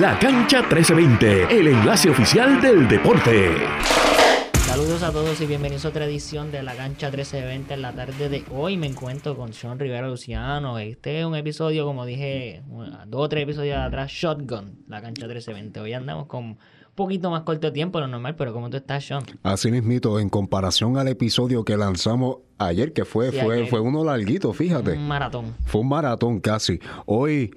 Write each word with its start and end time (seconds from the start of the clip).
La 0.00 0.18
Cancha 0.18 0.58
1320, 0.58 1.58
el 1.58 1.68
enlace 1.68 2.10
oficial 2.10 2.60
del 2.60 2.86
deporte. 2.86 3.52
Saludos 4.66 5.02
a 5.02 5.10
todos 5.10 5.40
y 5.40 5.46
bienvenidos 5.46 5.86
a 5.86 5.88
otra 5.88 6.04
edición 6.04 6.52
de 6.52 6.62
La 6.62 6.76
Cancha 6.76 7.06
1320 7.06 7.72
en 7.72 7.80
la 7.80 7.94
tarde 7.94 8.28
de 8.28 8.44
hoy. 8.54 8.76
Me 8.76 8.88
encuentro 8.88 9.34
con 9.38 9.54
Sean 9.54 9.78
Rivera 9.78 10.06
Luciano. 10.06 10.78
Este 10.78 11.20
es 11.20 11.24
un 11.24 11.34
episodio, 11.34 11.86
como 11.86 12.04
dije, 12.04 12.62
dos 13.06 13.22
o 13.22 13.28
tres 13.30 13.44
episodios 13.44 13.78
atrás, 13.78 14.10
Shotgun, 14.10 14.84
La 14.86 15.00
Cancha 15.00 15.26
1320. 15.26 15.80
Hoy 15.80 15.94
andamos 15.94 16.26
con 16.26 16.44
un 16.44 16.58
poquito 16.94 17.30
más 17.30 17.44
corto 17.44 17.72
tiempo 17.72 17.98
lo 17.98 18.06
normal, 18.06 18.36
pero 18.36 18.52
¿cómo 18.52 18.68
tú 18.68 18.76
estás, 18.76 19.02
Sean? 19.02 19.22
Así 19.44 19.70
mismito, 19.70 20.20
en 20.20 20.28
comparación 20.28 20.98
al 20.98 21.08
episodio 21.08 21.64
que 21.64 21.78
lanzamos 21.78 22.40
ayer, 22.58 22.92
que 22.92 23.06
fue, 23.06 23.32
fue, 23.32 23.66
fue 23.66 23.80
uno 23.80 24.04
larguito, 24.04 24.52
fíjate. 24.52 24.92
Un 24.92 25.08
maratón. 25.08 25.54
Fue 25.64 25.80
un 25.80 25.88
maratón 25.88 26.40
casi. 26.40 26.80
Hoy 27.06 27.50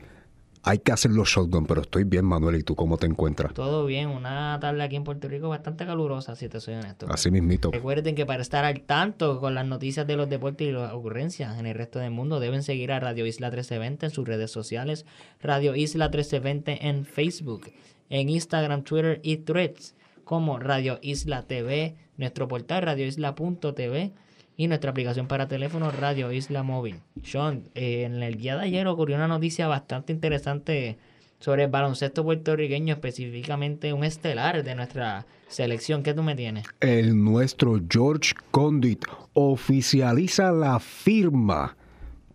hay 0.63 0.79
que 0.79 0.91
hacer 0.91 1.11
los 1.11 1.29
shotgun, 1.29 1.65
pero 1.65 1.81
estoy 1.81 2.03
bien, 2.03 2.25
Manuel. 2.25 2.55
¿Y 2.57 2.63
tú 2.63 2.75
cómo 2.75 2.97
te 2.97 3.07
encuentras? 3.07 3.53
Todo 3.53 3.85
bien. 3.85 4.09
Una 4.09 4.57
tarde 4.59 4.83
aquí 4.83 4.95
en 4.95 5.03
Puerto 5.03 5.27
Rico 5.27 5.49
bastante 5.49 5.85
calurosa, 5.85 6.35
si 6.35 6.49
te 6.49 6.59
soy 6.59 6.75
honesto. 6.75 7.07
Así 7.09 7.31
mismito. 7.31 7.71
Recuerden 7.71 8.15
que 8.15 8.25
para 8.25 8.41
estar 8.41 8.65
al 8.65 8.81
tanto 8.81 9.39
con 9.39 9.55
las 9.55 9.65
noticias 9.65 10.05
de 10.05 10.15
los 10.15 10.29
deportes 10.29 10.67
y 10.67 10.71
las 10.71 10.93
ocurrencias 10.93 11.57
en 11.59 11.65
el 11.65 11.75
resto 11.75 11.99
del 11.99 12.11
mundo, 12.11 12.39
deben 12.39 12.63
seguir 12.63 12.91
a 12.91 12.99
Radio 12.99 13.25
Isla 13.25 13.47
1320 13.47 14.07
en 14.07 14.11
sus 14.11 14.27
redes 14.27 14.51
sociales, 14.51 15.05
Radio 15.41 15.75
Isla 15.75 16.05
1320 16.05 16.87
en 16.87 17.05
Facebook, 17.05 17.71
en 18.09 18.29
Instagram, 18.29 18.83
Twitter 18.83 19.21
y 19.23 19.37
Threads, 19.37 19.95
como 20.23 20.59
Radio 20.59 20.99
Isla 21.01 21.43
TV, 21.43 21.95
nuestro 22.17 22.47
portal 22.47 22.83
radioisla.tv 22.83 24.13
y 24.59 24.67
nuestra 24.67 24.91
aplicación 24.91 25.27
para 25.27 25.47
teléfono 25.47 25.89
Radio 25.89 26.33
Isla 26.33 26.63
Móvil. 26.63 26.97
Sean, 27.23 27.69
eh, 27.75 28.03
en 28.03 28.21
el 28.21 28.35
día 28.35 28.57
de 28.57 28.63
ayer 28.63 28.85
ocurrió 28.87 29.15
una 29.15 29.29
noticia 29.29 29.69
bastante 29.69 30.11
interesante 30.11 30.97
sobre 31.39 31.63
el 31.63 31.69
baloncesto 31.69 32.25
puertorriqueño, 32.25 32.93
específicamente 32.93 33.93
un 33.93 34.03
estelar 34.03 34.61
de 34.61 34.75
nuestra 34.75 35.25
selección. 35.47 36.03
¿Qué 36.03 36.13
tú 36.13 36.23
me 36.23 36.35
tienes? 36.35 36.65
El 36.81 37.23
nuestro 37.23 37.79
George 37.89 38.33
Condit 38.51 39.05
oficializa 39.31 40.51
la 40.51 40.77
firma 40.81 41.77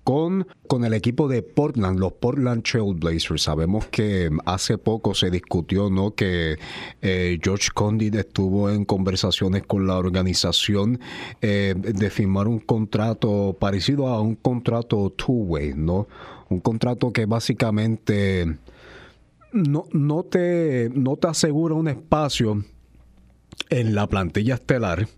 con, 0.04 0.46
con 0.68 0.84
el 0.84 0.92
equipo 0.92 1.26
de 1.28 1.42
Portland, 1.42 1.98
los 1.98 2.12
Portland 2.12 2.62
Trailblazers. 2.62 3.42
Sabemos 3.42 3.86
que 3.86 4.30
hace 4.44 4.78
poco 4.78 5.14
se 5.14 5.30
discutió 5.30 5.90
¿no? 5.90 6.14
que 6.14 6.58
eh, 7.02 7.38
George 7.42 7.70
Condit 7.74 8.14
estuvo 8.14 8.70
en 8.70 8.84
conversaciones 8.84 9.64
con 9.64 9.86
la 9.86 9.96
organización 9.96 11.00
eh, 11.40 11.74
de 11.76 12.10
firmar 12.10 12.46
un 12.46 12.60
contrato 12.60 13.56
parecido 13.58 14.08
a 14.08 14.20
un 14.20 14.36
contrato 14.36 15.10
two-way, 15.10 15.72
¿no? 15.74 16.06
Un 16.50 16.60
contrato 16.60 17.10
que 17.10 17.24
básicamente 17.24 18.58
no, 19.52 19.86
no, 19.92 20.24
te, 20.24 20.90
no 20.94 21.16
te 21.16 21.28
asegura 21.28 21.74
un 21.74 21.88
espacio 21.88 22.62
en 23.70 23.94
la 23.94 24.06
plantilla 24.08 24.54
estelar, 24.54 25.08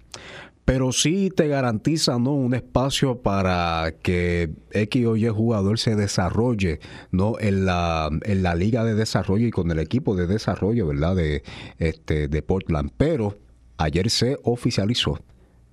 pero 0.67 0.91
sí 0.91 1.31
te 1.35 1.47
garantiza 1.47 2.19
¿no? 2.19 2.33
un 2.33 2.53
espacio 2.53 3.23
para 3.23 3.95
que 4.03 4.51
X 4.73 5.07
o 5.07 5.17
Y 5.17 5.29
jugador 5.29 5.79
se 5.79 5.95
desarrolle 5.95 6.81
¿no? 7.13 7.39
en, 7.39 7.65
la, 7.65 8.11
en 8.25 8.43
la 8.43 8.57
liga 8.57 8.85
de 8.85 8.97
desarrollo 8.97 9.47
y 9.47 9.53
con 9.53 9.71
el 9.71 9.79
equipo 9.79 10.17
de 10.17 10.27
desarrollo 10.27 10.89
¿verdad? 10.89 11.15
De, 11.15 11.45
este, 11.79 12.27
de 12.27 12.43
Portland. 12.43 12.91
Pero 12.97 13.39
ayer 13.79 14.11
se 14.11 14.39
oficializó 14.43 15.21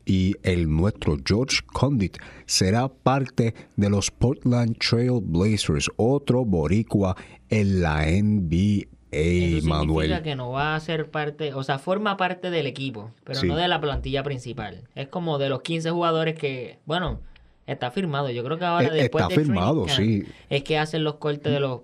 y 0.05 0.35
el 0.43 0.69
nuestro 0.69 1.17
George 1.25 1.61
Condit 1.65 2.17
será 2.45 2.87
parte 2.87 3.55
de 3.75 3.89
los 3.89 4.11
Portland 4.11 4.77
Trail 4.77 5.21
Blazers, 5.23 5.89
otro 5.95 6.45
boricua 6.45 7.15
en 7.49 7.81
la 7.81 8.05
NBA. 8.05 8.85
Eso 9.13 9.67
Manuel. 9.67 10.07
significa 10.07 10.23
que 10.23 10.35
no 10.35 10.51
va 10.51 10.75
a 10.75 10.79
ser 10.79 11.09
parte, 11.09 11.53
o 11.53 11.63
sea, 11.63 11.79
forma 11.79 12.17
parte 12.17 12.49
del 12.49 12.65
equipo, 12.67 13.11
pero 13.23 13.39
Sí. 13.39 13.47
no 13.47 13.55
de 13.55 13.67
la 13.67 13.79
plantilla 13.79 14.23
principal. 14.23 14.81
Es 14.95 15.07
como 15.07 15.37
de 15.37 15.49
los 15.49 15.61
15 15.61 15.91
jugadores 15.91 16.35
que, 16.37 16.79
bueno, 16.85 17.19
está 17.67 17.91
firmado. 17.91 18.29
Yo 18.29 18.43
creo 18.43 18.57
que 18.57 18.65
ahora 18.65 18.87
Eh, 18.87 18.91
después 18.91 19.23
está 19.23 19.33
firmado, 19.35 19.85
camp, 19.85 19.97
sí. 19.97 20.23
Es 20.49 20.63
que 20.63 20.77
hacen 20.77 21.03
los 21.03 21.15
cortes 21.15 21.51
de 21.53 21.59
los 21.59 21.81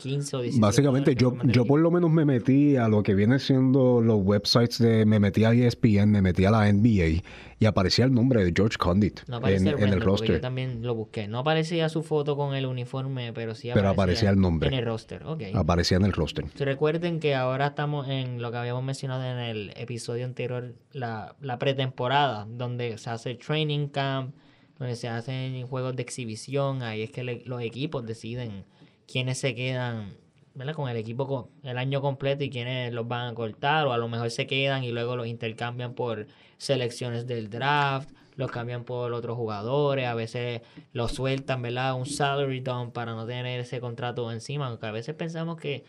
15 0.00 0.36
o 0.36 0.40
16. 0.42 0.60
Básicamente 0.60 1.14
yo, 1.14 1.34
yo 1.44 1.64
por 1.64 1.78
el 1.78 1.84
lo 1.84 1.90
menos 1.90 2.10
me 2.10 2.24
metí 2.24 2.76
a 2.76 2.88
lo 2.88 3.02
que 3.02 3.14
viene 3.14 3.38
siendo 3.38 4.00
los 4.00 4.18
websites 4.22 4.78
de, 4.78 5.04
me 5.06 5.20
metí 5.20 5.44
a 5.44 5.52
ESPN, 5.52 6.10
me 6.10 6.22
metí 6.22 6.44
a 6.44 6.50
la 6.50 6.72
NBA 6.72 7.22
y 7.58 7.66
aparecía 7.66 8.06
el 8.06 8.12
nombre 8.14 8.42
de 8.44 8.52
George 8.56 8.78
Condit. 8.78 9.20
No 9.28 9.36
en, 9.36 9.42
aparece 9.42 9.68
en 9.70 9.92
el 9.92 10.00
roster. 10.00 10.30
Yo 10.36 10.40
también 10.40 10.82
lo 10.82 10.94
busqué. 10.94 11.28
No 11.28 11.40
aparecía 11.40 11.88
su 11.88 12.02
foto 12.02 12.36
con 12.36 12.54
el 12.54 12.64
uniforme, 12.66 13.32
pero 13.34 13.54
sí 13.54 13.70
Pero 13.74 13.90
aparecía 13.90 14.30
el 14.30 14.40
nombre. 14.40 14.68
En 14.68 14.74
el 14.74 14.84
roster, 14.86 15.22
ok. 15.24 15.42
Aparecía 15.54 15.98
en 15.98 16.04
el 16.06 16.12
roster. 16.12 16.46
Recuerden 16.58 17.20
que 17.20 17.34
ahora 17.34 17.68
estamos 17.68 18.08
en 18.08 18.40
lo 18.40 18.50
que 18.50 18.56
habíamos 18.56 18.82
mencionado 18.82 19.22
en 19.24 19.38
el 19.38 19.72
episodio 19.76 20.24
anterior, 20.24 20.74
la, 20.92 21.36
la 21.42 21.58
pretemporada, 21.58 22.46
donde 22.50 22.96
se 22.98 23.10
hace 23.10 23.34
training 23.34 23.88
camp, 23.88 24.34
donde 24.78 24.96
se 24.96 25.08
hacen 25.08 25.66
juegos 25.66 25.94
de 25.94 26.00
exhibición, 26.02 26.82
ahí 26.82 27.02
es 27.02 27.10
que 27.10 27.22
le- 27.22 27.42
los 27.44 27.60
equipos 27.60 28.06
deciden 28.06 28.64
quiénes 29.10 29.38
se 29.38 29.54
quedan 29.54 30.14
¿verdad? 30.54 30.74
con 30.74 30.88
el 30.88 30.96
equipo 30.96 31.26
co- 31.26 31.50
el 31.62 31.78
año 31.78 32.00
completo 32.00 32.44
y 32.44 32.50
quiénes 32.50 32.92
los 32.92 33.06
van 33.08 33.28
a 33.28 33.34
cortar, 33.34 33.86
o 33.86 33.92
a 33.92 33.98
lo 33.98 34.08
mejor 34.08 34.30
se 34.30 34.46
quedan 34.46 34.84
y 34.84 34.90
luego 34.92 35.16
los 35.16 35.26
intercambian 35.26 35.94
por 35.94 36.26
selecciones 36.58 37.26
del 37.26 37.50
draft, 37.50 38.10
los 38.36 38.50
cambian 38.50 38.84
por 38.84 39.12
otros 39.12 39.36
jugadores, 39.36 40.06
a 40.06 40.14
veces 40.14 40.62
los 40.92 41.12
sueltan, 41.12 41.62
¿verdad? 41.62 41.94
Un 41.94 42.06
salary 42.06 42.60
dump 42.60 42.92
para 42.92 43.14
no 43.14 43.26
tener 43.26 43.60
ese 43.60 43.80
contrato 43.80 44.30
encima, 44.32 44.66
aunque 44.66 44.86
a 44.86 44.92
veces 44.92 45.14
pensamos 45.14 45.58
que 45.58 45.84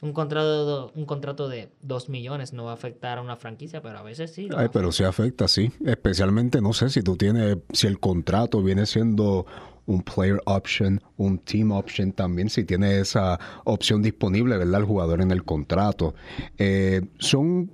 un 0.00 0.12
contrato 0.12 0.92
un 0.94 1.06
contrato 1.06 1.48
de 1.48 1.70
2 1.82 2.08
millones 2.08 2.52
no 2.52 2.64
va 2.64 2.72
a 2.72 2.74
afectar 2.74 3.18
a 3.18 3.22
una 3.22 3.36
franquicia, 3.36 3.82
pero 3.82 3.98
a 3.98 4.02
veces 4.02 4.32
sí. 4.32 4.48
Ay, 4.56 4.68
pero 4.72 4.92
sí 4.92 5.04
afecta, 5.04 5.48
sí. 5.48 5.72
Especialmente, 5.84 6.60
no 6.60 6.72
sé 6.72 6.90
si 6.90 7.02
tú 7.02 7.16
tienes, 7.16 7.58
si 7.72 7.86
el 7.86 7.98
contrato 7.98 8.62
viene 8.62 8.86
siendo 8.86 9.46
un 9.86 10.02
player 10.02 10.40
option, 10.46 11.00
un 11.16 11.38
team 11.38 11.72
option 11.72 12.12
también, 12.12 12.48
si 12.48 12.64
tiene 12.64 13.00
esa 13.00 13.38
opción 13.64 14.02
disponible, 14.02 14.56
¿verdad? 14.56 14.80
El 14.80 14.86
jugador 14.86 15.20
en 15.20 15.30
el 15.30 15.44
contrato. 15.44 16.14
Eh, 16.58 17.02
son 17.18 17.70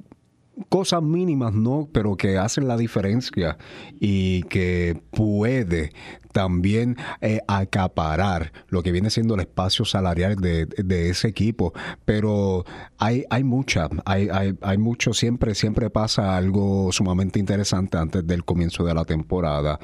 cosas 0.68 1.02
mínimas, 1.02 1.54
¿no? 1.54 1.88
Pero 1.92 2.16
que 2.16 2.38
hacen 2.38 2.68
la 2.68 2.76
diferencia 2.76 3.56
y 3.98 4.42
que 4.44 5.00
puede 5.10 5.92
también 6.32 6.96
eh, 7.20 7.40
acaparar 7.48 8.52
lo 8.68 8.82
que 8.82 8.92
viene 8.92 9.10
siendo 9.10 9.34
el 9.34 9.40
espacio 9.40 9.84
salarial 9.84 10.36
de, 10.36 10.66
de 10.66 11.10
ese 11.10 11.28
equipo. 11.28 11.72
Pero 12.04 12.64
hay, 12.98 13.24
hay 13.30 13.44
mucha, 13.44 13.88
hay, 14.04 14.28
hay, 14.30 14.54
hay 14.62 14.78
mucho, 14.78 15.12
siempre, 15.12 15.54
siempre 15.54 15.90
pasa 15.90 16.36
algo 16.36 16.92
sumamente 16.92 17.38
interesante 17.38 17.98
antes 17.98 18.26
del 18.26 18.44
comienzo 18.44 18.84
de 18.84 18.94
la 18.94 19.04
temporada. 19.04 19.78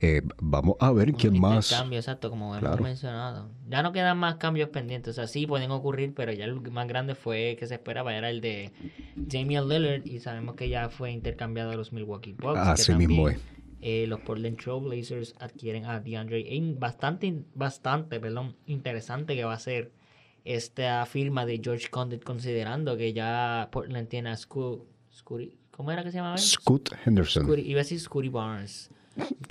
Eh, 0.00 0.22
vamos 0.40 0.76
a 0.80 0.92
ver 0.92 1.10
Un 1.10 1.14
quién 1.14 1.40
más. 1.40 1.66
intercambio, 1.66 1.98
exacto, 1.98 2.30
como 2.30 2.56
hemos 2.56 2.80
mencionado. 2.80 3.50
Ya 3.68 3.82
no 3.82 3.92
quedan 3.92 4.18
más 4.18 4.36
cambios 4.36 4.68
pendientes, 4.68 5.12
o 5.12 5.14
sea, 5.14 5.26
sí 5.26 5.46
pueden 5.46 5.70
ocurrir, 5.70 6.12
pero 6.14 6.32
ya 6.32 6.44
el 6.44 6.60
más 6.70 6.86
grande 6.86 7.14
fue 7.14 7.56
que 7.58 7.66
se 7.66 7.74
esperaba, 7.74 8.14
era 8.14 8.28
el 8.30 8.40
de 8.40 8.70
Damian 9.16 9.68
Lillard, 9.68 10.06
y 10.06 10.20
sabemos 10.20 10.56
que 10.56 10.68
ya 10.68 10.88
fue 10.90 11.10
intercambiado 11.10 11.70
a 11.70 11.74
los 11.76 11.92
Milwaukee 11.92 12.32
Bucks. 12.32 12.58
Así 12.58 12.92
mismo 12.94 13.24
también, 13.24 13.40
eh, 13.82 14.06
los 14.06 14.20
Portland 14.20 14.56
Trail 14.56 14.80
Blazers 14.82 15.34
adquieren 15.40 15.84
a 15.84 16.00
DeAndre 16.00 16.38
Ayton. 16.48 16.78
Bastante, 16.80 17.42
bastante, 17.54 18.18
perdón, 18.20 18.54
interesante 18.66 19.34
que 19.36 19.44
va 19.44 19.54
a 19.54 19.58
ser 19.58 19.90
esta 20.44 21.04
firma 21.06 21.44
de 21.46 21.60
George 21.62 21.88
Condit, 21.90 22.24
considerando 22.24 22.96
que 22.96 23.12
ya 23.12 23.68
Portland 23.70 24.08
tiene 24.08 24.30
a 24.30 24.36
Scotty- 24.36 25.52
¿cómo 25.70 25.90
era 25.92 26.02
que 26.02 26.10
se 26.10 26.18
llamaba? 26.18 26.36
Scoot 26.38 26.90
Henderson. 27.06 27.46
Iba 27.58 27.80
a 27.80 27.82
decir 27.84 28.00
Scotty 28.00 28.28
Barnes. 28.28 28.90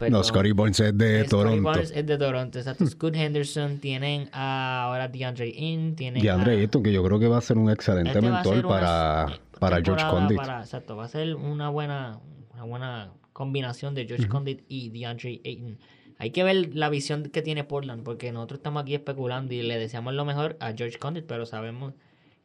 no. 0.10 0.24
Scotty 0.24 0.52
Barnes 0.54 0.80
es 0.80 0.98
de 0.98 1.20
Scotty 1.20 1.30
Toronto. 1.30 1.62
Barnes 1.64 1.92
es 1.96 2.06
de 2.06 2.18
Toronto, 2.18 2.58
exacto. 2.60 2.86
Scoot 2.88 3.16
Henderson 3.16 3.78
tienen 3.80 4.30
a, 4.34 4.86
ahora 4.86 5.08
DeAndre 5.08 5.50
In, 5.50 5.96
tienen 5.96 6.24
Y 6.24 6.28
Andre 6.28 6.56
a- 6.56 6.60
Ayton, 6.60 6.84
que 6.84 6.92
yo 6.92 7.04
creo 7.04 7.20
que 7.20 7.28
va 7.28 7.38
a 7.38 7.42
ser 7.42 7.58
un 7.58 7.70
excelente 7.70 8.10
este 8.10 8.22
mentor 8.22 8.68
para, 8.68 9.40
para 9.60 9.82
George 9.82 10.06
Condit. 10.10 10.38
para- 10.38 10.62
exacto, 10.62 10.96
va 10.96 11.06
a 11.06 11.10
ser 11.10 11.36
una 11.36 11.70
buena, 11.70 12.20
una 12.54 12.64
buena 12.64 13.12
combinación 13.34 13.96
de 13.96 14.06
George 14.06 14.28
Condit 14.28 14.64
y 14.68 14.90
DeAndre 14.90 15.42
Ayton. 15.46 15.78
Hay 16.18 16.32
que 16.32 16.44
ver 16.44 16.76
la 16.76 16.90
visión 16.90 17.24
que 17.24 17.42
tiene 17.42 17.64
Portland, 17.64 18.04
porque 18.04 18.32
nosotros 18.32 18.60
estamos 18.60 18.84
aquí 18.84 18.94
especulando 18.94 19.54
y 19.54 19.64
le 19.64 19.80
deseamos 19.80 20.14
lo 20.14 20.26
mejor 20.26 20.58
a 20.60 20.74
George 20.74 21.00
Condit, 21.00 21.26
pero 21.26 21.46
sabemos 21.46 21.94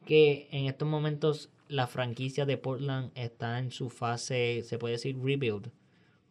que 0.05 0.47
en 0.51 0.65
estos 0.65 0.87
momentos 0.87 1.49
la 1.67 1.85
franquicia 1.85 2.45
de 2.45 2.57
Portland 2.57 3.11
está 3.13 3.59
en 3.59 3.71
su 3.71 3.89
fase, 3.89 4.63
se 4.63 4.77
puede 4.77 4.93
decir, 4.93 5.17
rebuild, 5.21 5.69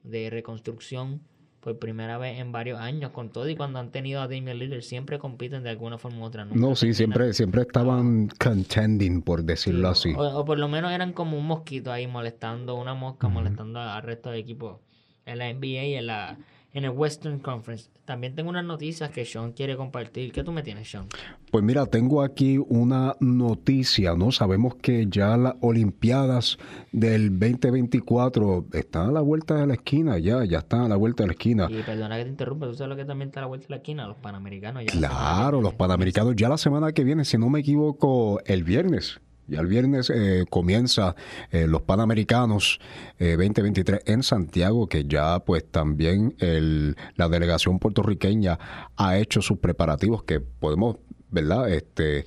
de 0.02 0.30
reconstrucción 0.30 1.20
por 1.66 1.80
primera 1.80 2.16
vez 2.16 2.38
en 2.38 2.52
varios 2.52 2.78
años 2.78 3.10
con 3.10 3.30
todo 3.30 3.48
y 3.48 3.56
cuando 3.56 3.80
han 3.80 3.90
tenido 3.90 4.20
a 4.20 4.28
Damian 4.28 4.56
Lillard 4.56 4.82
siempre 4.82 5.18
compiten 5.18 5.64
de 5.64 5.70
alguna 5.70 5.98
forma 5.98 6.20
u 6.20 6.22
otra. 6.22 6.44
nunca 6.44 6.60
No, 6.60 6.76
sí, 6.76 6.94
siempre, 6.94 7.32
siempre 7.32 7.62
estaban 7.62 8.28
contending, 8.38 9.20
por 9.20 9.42
decirlo 9.42 9.88
así. 9.88 10.14
O, 10.16 10.22
o 10.22 10.44
por 10.44 10.60
lo 10.60 10.68
menos 10.68 10.92
eran 10.92 11.12
como 11.12 11.36
un 11.36 11.44
mosquito 11.44 11.90
ahí 11.90 12.06
molestando, 12.06 12.76
una 12.76 12.94
mosca 12.94 13.26
molestando 13.26 13.80
al 13.80 14.00
resto 14.04 14.30
del 14.30 14.38
equipo 14.38 14.80
en 15.24 15.38
la 15.38 15.52
NBA 15.52 15.84
y 15.86 15.94
en 15.94 16.06
la 16.06 16.38
en 16.76 16.84
el 16.84 16.90
Western 16.90 17.38
Conference. 17.38 17.88
También 18.04 18.34
tengo 18.34 18.50
unas 18.50 18.64
noticias 18.64 19.08
que 19.08 19.24
Sean 19.24 19.52
quiere 19.52 19.78
compartir. 19.78 20.30
¿Qué 20.30 20.44
tú 20.44 20.52
me 20.52 20.62
tienes, 20.62 20.90
Sean? 20.90 21.06
Pues 21.50 21.64
mira, 21.64 21.86
tengo 21.86 22.20
aquí 22.20 22.58
una 22.68 23.16
noticia, 23.18 24.14
¿no? 24.14 24.30
Sabemos 24.30 24.74
que 24.74 25.06
ya 25.08 25.38
las 25.38 25.54
Olimpiadas 25.62 26.58
del 26.92 27.30
2024 27.30 28.66
están 28.74 29.08
a 29.08 29.12
la 29.12 29.22
vuelta 29.22 29.54
de 29.54 29.66
la 29.66 29.72
esquina, 29.72 30.18
ya, 30.18 30.44
ya 30.44 30.58
están 30.58 30.82
a 30.82 30.88
la 30.88 30.96
vuelta 30.96 31.22
de 31.22 31.28
la 31.28 31.32
esquina. 31.32 31.66
Y 31.70 31.82
perdona 31.82 32.18
que 32.18 32.24
te 32.24 32.30
interrumpa, 32.30 32.66
¿tú 32.66 32.74
sabes 32.74 32.90
lo 32.90 32.96
que 32.96 33.06
también 33.06 33.30
está 33.30 33.40
a 33.40 33.44
la 33.44 33.48
vuelta 33.48 33.68
de 33.68 33.70
la 33.70 33.76
esquina? 33.76 34.06
Los 34.06 34.18
Panamericanos. 34.18 34.84
Ya 34.84 34.92
claro, 34.92 35.62
los 35.62 35.72
Panamericanos 35.72 36.36
ya 36.36 36.50
la 36.50 36.58
semana 36.58 36.92
que 36.92 37.04
viene, 37.04 37.24
si 37.24 37.38
no 37.38 37.48
me 37.48 37.60
equivoco, 37.60 38.38
el 38.44 38.64
viernes. 38.64 39.18
Ya 39.48 39.60
el 39.60 39.66
viernes 39.68 40.10
eh, 40.10 40.44
comienza 40.50 41.14
eh, 41.52 41.66
los 41.68 41.82
Panamericanos 41.82 42.80
2023 43.20 44.00
eh, 44.00 44.12
en 44.12 44.22
Santiago, 44.22 44.88
que 44.88 45.04
ya 45.04 45.38
pues 45.40 45.64
también 45.70 46.34
el, 46.40 46.96
la 47.14 47.28
delegación 47.28 47.78
puertorriqueña 47.78 48.58
ha 48.96 49.18
hecho 49.18 49.42
sus 49.42 49.58
preparativos 49.58 50.24
que 50.24 50.40
podemos, 50.40 50.96
¿verdad? 51.30 51.68
Este 51.68 52.24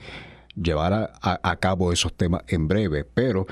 llevar 0.56 1.13
a, 1.21 1.56
cabo 1.62 1.94
esos 1.94 2.13
temas 2.13 2.42
en 2.48 2.68
breve, 2.68 3.06
pero 3.06 3.48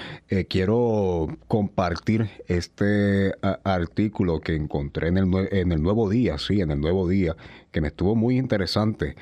quiero 0.49 1.27
compartir 1.47 2.29
este 2.47 3.33
artículo 3.63 4.41
que 4.41 4.55
encontré 4.55 5.07
en 5.07 5.17
el, 5.17 5.47
en 5.53 5.71
el 5.71 5.81
Nuevo 5.81 6.09
Día, 6.09 6.37
sí, 6.37 6.59
en 6.59 6.71
el 6.71 6.81
Nuevo 6.81 7.07
Día, 7.07 7.37
que 7.71 7.79
me 7.79 7.87
estuvo 7.87 8.13
muy 8.13 8.37
interesante. 8.37 9.15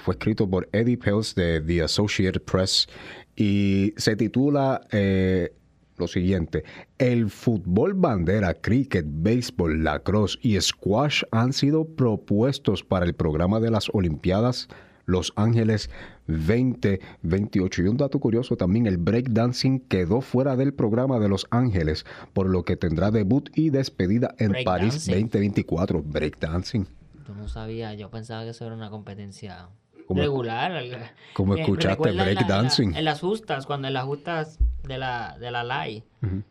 fue 0.00 0.14
escrito 0.14 0.50
por 0.50 0.68
Eddie 0.72 0.98
Pels 0.98 1.34
de 1.34 1.62
The 1.62 1.84
Associated 1.84 2.42
Press 2.42 2.88
y 3.36 3.94
se 3.96 4.16
titula 4.16 4.86
eh, 4.92 5.52
lo 5.96 6.08
siguiente, 6.08 6.64
el 6.98 7.30
fútbol 7.30 7.94
bandera, 7.94 8.54
cricket, 8.54 9.06
béisbol, 9.08 9.84
lacrosse 9.84 10.38
y 10.42 10.60
squash 10.60 11.22
han 11.30 11.52
sido 11.52 11.84
propuestos 11.84 12.82
para 12.82 13.06
el 13.06 13.14
programa 13.14 13.60
de 13.60 13.70
las 13.70 13.88
Olimpiadas 13.92 14.68
Los 15.06 15.32
Ángeles 15.36 15.90
2028. 16.26 17.82
Y 17.82 17.88
un 17.88 17.96
dato 17.96 18.18
curioso 18.18 18.56
también, 18.56 18.86
el 18.86 18.98
breakdancing 18.98 19.80
quedó 19.80 20.20
fuera 20.20 20.56
del 20.56 20.74
programa 20.74 21.18
de 21.20 21.28
Los 21.28 21.46
Ángeles, 21.50 22.04
por 22.32 22.48
lo 22.48 22.64
que 22.64 22.76
tendrá 22.76 23.10
debut 23.10 23.50
y 23.54 23.70
despedida 23.70 24.34
en 24.38 24.64
París 24.64 25.06
2024. 25.06 26.02
Breakdancing. 26.02 26.88
Yo 27.26 27.34
no 27.34 27.48
sabía, 27.48 27.94
yo 27.94 28.10
pensaba 28.10 28.42
que 28.44 28.50
eso 28.50 28.66
era 28.66 28.74
una 28.74 28.90
competencia 28.90 29.68
regular. 30.08 31.12
Como 31.32 31.56
escuchaste 31.56 32.12
breakdancing. 32.12 32.94
En, 32.94 33.04
las 33.04 33.20
justas, 33.20 33.66
cuando 33.66 33.88
en 33.88 33.94
las 33.94 34.04
justas 34.04 34.58
de 34.82 34.98
la, 34.98 35.36
de 35.38 35.50
la 35.50 35.64
LAI, 35.64 36.04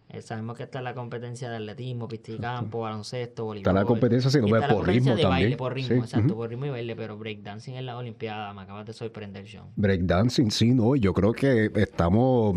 eh, 0.10 0.22
sabemos 0.22 0.58
que 0.58 0.64
está 0.64 0.82
la 0.82 0.94
competencia 0.94 1.50
de 1.50 1.58
atletismo, 1.58 2.08
pisticampo, 2.08 2.82
baloncesto, 2.82 3.46
voleibol. 3.46 3.70
Está 3.70 3.80
la 3.80 3.86
competencia, 3.86 4.30
si 4.30 4.40
no 4.40 4.48
ve 4.48 4.62
por 4.68 4.88
ritmo 4.88 5.12
también. 5.12 5.30
Baile, 5.30 5.58
por 5.58 5.74
ritmo, 5.74 6.04
exacto, 6.04 6.36
por 6.36 6.50
ritmo 6.50 6.66
y 6.66 6.70
baile, 6.70 6.96
pero 6.96 7.18
breakdancing 7.18 7.76
en 7.76 7.86
la 7.86 7.98
Olimpiada, 7.98 8.54
me 8.54 8.62
acabas 8.62 8.86
de 8.86 8.94
sorprender, 8.94 9.46
John. 9.52 9.68
Breakdancing, 9.76 10.52
sí, 10.52 10.74
no, 10.74 10.96
yo 10.96 11.14
creo 11.14 11.34
que 11.34 11.72
estamos 11.76 12.56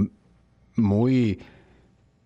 muy 0.76 1.38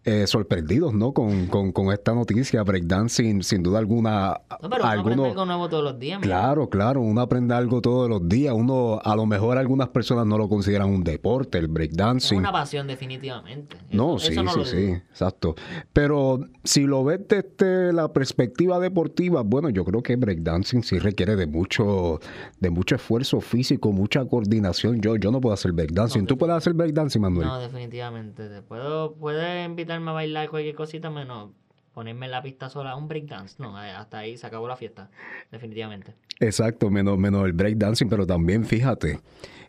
eh, 0.04 0.26
sorprendidos 0.26 0.94
¿no? 0.94 1.12
Con, 1.12 1.46
con, 1.46 1.92
esta 1.92 2.14
noticia. 2.14 2.62
Breakdancing, 2.62 3.42
sin 3.42 3.62
duda 3.62 3.78
alguna. 3.78 4.40
No, 4.62 4.70
pero 4.70 4.84
uno 4.84 5.00
aprende 5.00 5.28
algo 5.28 5.44
nuevo 5.44 5.68
todos 5.68 5.84
los 5.84 5.98
días. 5.98 6.20
Claro, 6.20 6.70
claro, 6.70 7.00
uno 7.02 7.20
aprende 7.20 7.54
algo 7.54 7.82
todos 7.82 8.08
los 8.08 8.26
días. 8.26 8.54
Uno, 8.54 9.00
a 9.02 9.14
lo 9.14 9.26
mejor 9.26 9.58
algunas 9.58 9.88
personas 9.88 10.26
no 10.26 10.38
lo 10.38 10.48
consideran 10.48 10.88
un 10.88 11.04
deporte, 11.04 11.58
el 11.58 11.68
breakdancing. 11.68 12.38
Es 12.38 12.40
una 12.40 12.52
pasión, 12.52 12.86
definitivamente. 12.86 13.76
no, 13.92 14.18
sí, 14.18 14.34
sí, 14.34 14.64
sí, 14.64 14.86
exacto. 15.10 15.54
Pero 15.92 16.40
si 16.64 16.86
lo 16.86 17.04
ves 17.04 17.20
desde 17.28 17.92
la 17.92 18.12
perspectiva 18.12 18.78
deportiva, 18.78 19.42
bueno, 19.42 19.68
yo 19.68 19.84
creo 19.84 20.02
que 20.02 20.16
breakdancing 20.16 20.82
sí 20.82 20.98
requiere 20.98 21.36
de 21.36 21.46
mucho, 21.46 22.20
de 22.58 22.70
mucho 22.70 22.94
esfuerzo 22.94 23.40
físico, 23.40 23.92
mucha 23.92 24.24
coordinación. 24.24 25.00
Yo, 25.00 25.16
yo 25.16 25.30
no 25.30 25.40
puedo 25.40 25.52
hacer 25.52 25.72
breakdancing. 25.72 26.26
¿Tú 26.26 26.38
puedes 26.38 26.56
hacer 26.56 26.72
breakdancing, 26.72 27.20
Manuel? 27.20 27.46
No, 27.46 27.58
definitivamente. 27.58 28.62
Puedo, 28.62 29.14
puedes 29.14 29.66
invitar 29.66 29.89
a 29.92 30.12
bailar 30.12 30.48
cualquier 30.48 30.74
cosita 30.74 31.10
menos 31.10 31.50
ponerme 31.92 32.26
en 32.26 32.32
la 32.32 32.42
pista 32.42 32.68
sola 32.70 32.94
un 32.96 33.08
breakdance. 33.08 33.56
No, 33.58 33.82
eh, 33.82 33.90
hasta 33.90 34.18
ahí 34.18 34.36
se 34.36 34.46
acabó 34.46 34.68
la 34.68 34.76
fiesta, 34.76 35.10
definitivamente. 35.50 36.14
Exacto, 36.38 36.90
menos, 36.90 37.18
menos 37.18 37.44
el 37.44 37.52
breakdancing, 37.52 38.08
pero 38.08 38.26
también 38.26 38.64
fíjate, 38.64 39.20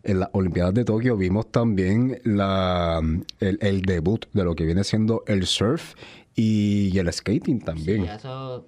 en 0.03 0.19
las 0.19 0.29
Olimpiadas 0.33 0.73
de 0.73 0.85
Tokio 0.85 1.17
vimos 1.17 1.51
también 1.51 2.21
la, 2.23 3.01
el, 3.39 3.81
debut 3.81 4.25
de 4.33 4.43
lo 4.43 4.55
que 4.55 4.65
viene 4.65 4.83
siendo 4.83 5.23
el 5.27 5.45
surf 5.45 5.95
y, 6.35 6.97
el 6.97 7.11
skating 7.11 7.59
también. 7.59 8.03
Sí, 8.03 8.09
eso 8.09 8.65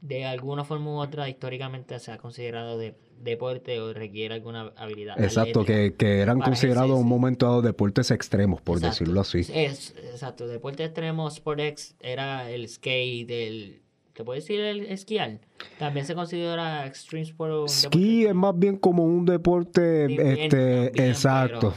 de 0.00 0.24
alguna 0.24 0.64
forma 0.64 0.92
u 0.92 1.00
otra 1.00 1.28
históricamente 1.28 1.98
se 1.98 2.10
ha 2.10 2.18
considerado 2.18 2.78
de 2.78 2.94
deporte 3.20 3.80
o 3.80 3.92
requiere 3.92 4.34
alguna 4.34 4.72
habilidad. 4.76 5.20
Exacto, 5.22 5.64
que, 5.64 5.94
que, 5.96 6.20
eran 6.20 6.40
considerados 6.40 6.98
un 6.98 7.06
momento 7.06 7.46
dado 7.46 7.62
deportes 7.62 8.10
extremos, 8.10 8.60
por 8.60 8.80
decirlo 8.80 9.20
así. 9.20 9.40
Es, 9.52 9.94
exacto, 9.96 10.46
deporte 10.46 10.84
extremo, 10.84 11.30
Sportex 11.30 11.94
era 12.00 12.50
el 12.50 12.68
skate, 12.68 13.30
el... 13.30 13.80
¿Te 14.12 14.24
puedes 14.24 14.44
decir 14.44 14.60
el 14.60 14.80
esquiar? 14.86 15.38
También 15.78 16.04
se 16.04 16.14
considera 16.14 16.86
extreme 16.86 17.24
sport. 17.24 17.68
Ski 17.68 18.26
es 18.26 18.34
más 18.34 18.58
bien 18.58 18.76
como 18.76 19.04
un 19.04 19.24
deporte, 19.24 20.04
este, 20.44 21.08
exacto 21.08 21.74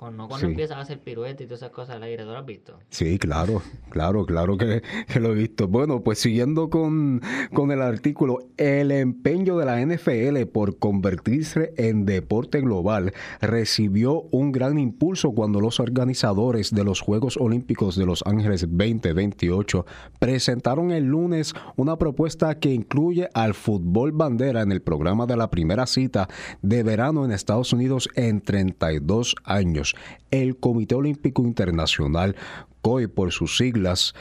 cuando 0.00 0.38
empiezas 0.40 0.78
a 0.78 0.80
hacer 0.80 0.98
piruetas 1.00 1.42
y 1.42 1.44
todas 1.44 1.60
esas 1.60 1.72
cosas 1.72 1.96
al 1.96 2.02
aire, 2.04 2.24
¿tú 2.24 2.30
lo 2.30 2.38
has 2.38 2.46
visto? 2.46 2.78
Sí, 2.88 3.18
claro, 3.18 3.60
claro, 3.90 4.24
claro 4.24 4.56
que, 4.56 4.82
lo 5.20 5.32
he 5.32 5.34
visto. 5.34 5.68
Bueno, 5.68 6.02
pues 6.02 6.18
siguiendo 6.18 6.70
con, 6.70 7.20
con 7.52 7.70
el 7.70 7.82
artículo, 7.82 8.38
el 8.56 8.92
empeño 8.92 9.58
de 9.58 9.66
la 9.66 9.84
NFL 9.84 10.46
por 10.50 10.78
convertirse 10.78 11.74
en 11.76 12.06
deporte 12.06 12.62
global 12.62 13.12
recibió 13.42 14.22
un 14.30 14.52
gran 14.52 14.78
impulso 14.78 15.32
cuando 15.32 15.60
los 15.60 15.80
organizadores 15.80 16.74
de 16.74 16.82
los 16.82 17.02
Juegos 17.02 17.36
Olímpicos 17.36 17.96
de 17.96 18.06
Los 18.06 18.22
Ángeles 18.24 18.62
2028 18.62 19.84
presentaron 20.18 20.92
el 20.92 21.04
lunes 21.04 21.52
una 21.76 21.98
propuesta 21.98 22.58
que 22.58 22.72
incluye 22.72 23.28
al 23.34 23.52
fútbol 23.52 24.12
bandera 24.12 24.62
en 24.62 24.72
el 24.72 24.80
programa 24.80 25.26
de 25.26 25.36
la 25.36 25.50
primera 25.50 25.86
cita 25.86 26.26
de 26.62 26.82
verano 26.82 27.26
en 27.26 27.32
Estados 27.32 27.74
Unidos 27.74 28.08
en 28.14 28.40
32 28.40 29.34
años 29.44 29.89
el 30.30 30.58
Comité 30.58 30.94
Olímpico 30.94 31.42
Internacional 31.42 32.36
COI 32.82 33.08
por 33.08 33.32
sus 33.32 33.56
siglas, 33.56 34.14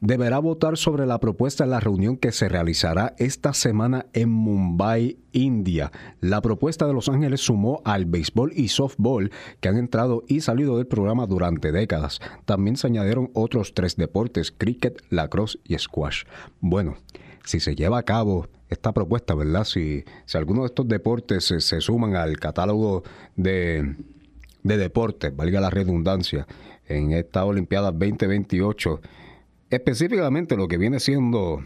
deberá 0.00 0.38
votar 0.38 0.76
sobre 0.76 1.06
la 1.06 1.20
propuesta 1.20 1.64
en 1.64 1.70
la 1.70 1.80
reunión 1.80 2.16
que 2.16 2.32
se 2.32 2.48
realizará 2.48 3.14
esta 3.18 3.52
semana 3.52 4.06
en 4.12 4.30
Mumbai, 4.30 5.18
India. 5.32 5.92
La 6.20 6.40
propuesta 6.40 6.86
de 6.86 6.94
Los 6.94 7.08
Ángeles 7.08 7.40
sumó 7.42 7.82
al 7.84 8.06
béisbol 8.06 8.52
y 8.54 8.68
softball 8.68 9.30
que 9.60 9.68
han 9.68 9.76
entrado 9.76 10.24
y 10.28 10.40
salido 10.40 10.76
del 10.76 10.86
programa 10.86 11.26
durante 11.26 11.72
décadas. 11.72 12.20
También 12.44 12.76
se 12.76 12.86
añadieron 12.86 13.30
otros 13.34 13.74
tres 13.74 13.96
deportes, 13.96 14.52
cricket, 14.56 15.02
lacrosse 15.10 15.58
y 15.64 15.78
squash. 15.78 16.24
Bueno, 16.60 16.96
si 17.44 17.60
se 17.60 17.76
lleva 17.76 17.98
a 17.98 18.02
cabo 18.02 18.48
esta 18.68 18.92
propuesta, 18.92 19.34
¿verdad? 19.34 19.64
Si, 19.64 20.04
si 20.24 20.38
alguno 20.38 20.62
de 20.62 20.66
estos 20.66 20.88
deportes 20.88 21.44
se 21.44 21.80
suman 21.80 22.16
al 22.16 22.38
catálogo 22.38 23.04
de 23.36 23.94
de 24.66 24.76
deporte, 24.76 25.30
valga 25.30 25.60
la 25.60 25.70
redundancia, 25.70 26.46
en 26.88 27.12
esta 27.12 27.44
Olimpiada 27.44 27.90
2028, 27.90 29.00
específicamente 29.70 30.56
lo 30.56 30.68
que 30.68 30.78
viene 30.78 31.00
siendo 31.00 31.62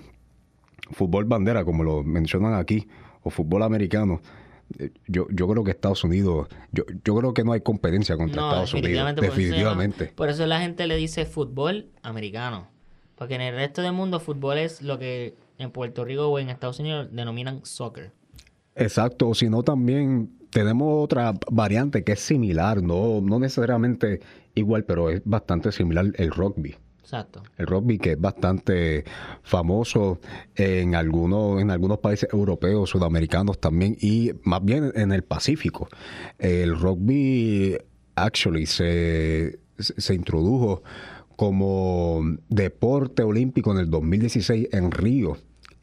fútbol 0.91 1.25
bandera, 1.25 1.65
como 1.65 1.85
lo 1.85 2.03
mencionan 2.03 2.55
aquí, 2.55 2.89
o 3.23 3.31
fútbol 3.31 3.63
americano, 3.63 4.21
eh, 4.79 4.91
yo, 5.07 5.27
yo 5.31 5.49
creo 5.49 5.65
que 5.65 5.73
Estados 5.73 6.05
Unidos, 6.05 6.49
yo, 6.73 6.85
yo 7.05 7.17
creo 7.17 7.35
que 7.35 7.45
no 7.45 7.53
hay 7.53 7.61
competencia 7.61 8.17
contra 8.17 8.43
Estados 8.43 8.75
Unidos. 8.75 9.17
Definitivamente. 9.17 10.07
por 10.07 10.29
eso 10.29 10.47
la 10.47 10.61
gente 10.61 10.87
le 10.87 10.97
dice 10.97 11.27
fútbol 11.27 11.91
americano. 12.03 12.69
Porque 13.17 13.35
en 13.35 13.43
el 13.43 13.55
resto 13.55 13.83
del 13.83 13.93
mundo 13.93 14.19
fútbol 14.19 14.57
es 14.57 14.81
lo 14.81 14.99
que 14.99 15.35
en 15.59 15.71
Puerto 15.71 16.07
Rico 16.07 16.29
o 16.29 16.39
en 16.39 16.49
Estados 16.49 16.79
Unidos 16.81 17.09
denominan 17.13 17.61
soccer. 17.67 18.13
Exacto, 18.75 19.29
o 19.29 19.35
si 19.35 19.51
no 19.51 19.63
también 19.63 20.40
tenemos 20.51 21.05
otra 21.05 21.35
variante 21.51 22.05
que 22.05 22.13
es 22.13 22.21
similar, 22.21 22.83
no, 22.83 23.21
no 23.21 23.39
necesariamente 23.39 24.21
igual, 24.55 24.85
pero 24.85 25.11
es 25.11 25.23
bastante 25.25 25.73
similar 25.73 26.07
el 26.17 26.31
rugby. 26.31 26.77
Exacto. 27.01 27.43
El 27.57 27.67
rugby 27.67 27.99
que 27.99 28.13
es 28.13 28.21
bastante 28.21 29.05
famoso 29.43 30.21
en 30.55 30.95
algunos, 30.95 31.61
en 31.61 31.71
algunos 31.71 31.99
países 31.99 32.29
europeos, 32.33 32.91
sudamericanos 32.91 33.59
también, 33.59 33.97
y 34.01 34.33
más 34.45 34.65
bien 34.65 34.93
en 34.95 35.11
el 35.11 35.25
Pacífico. 35.25 35.89
El 36.39 36.79
rugby 36.79 37.77
actually 38.15 38.67
se, 38.67 39.59
se 39.79 40.15
introdujo 40.15 40.83
como 41.35 42.21
deporte 42.49 43.23
olímpico 43.23 43.73
en 43.73 43.79
el 43.79 43.91
2016 43.91 44.69
en 44.73 44.91
Río 44.91 45.37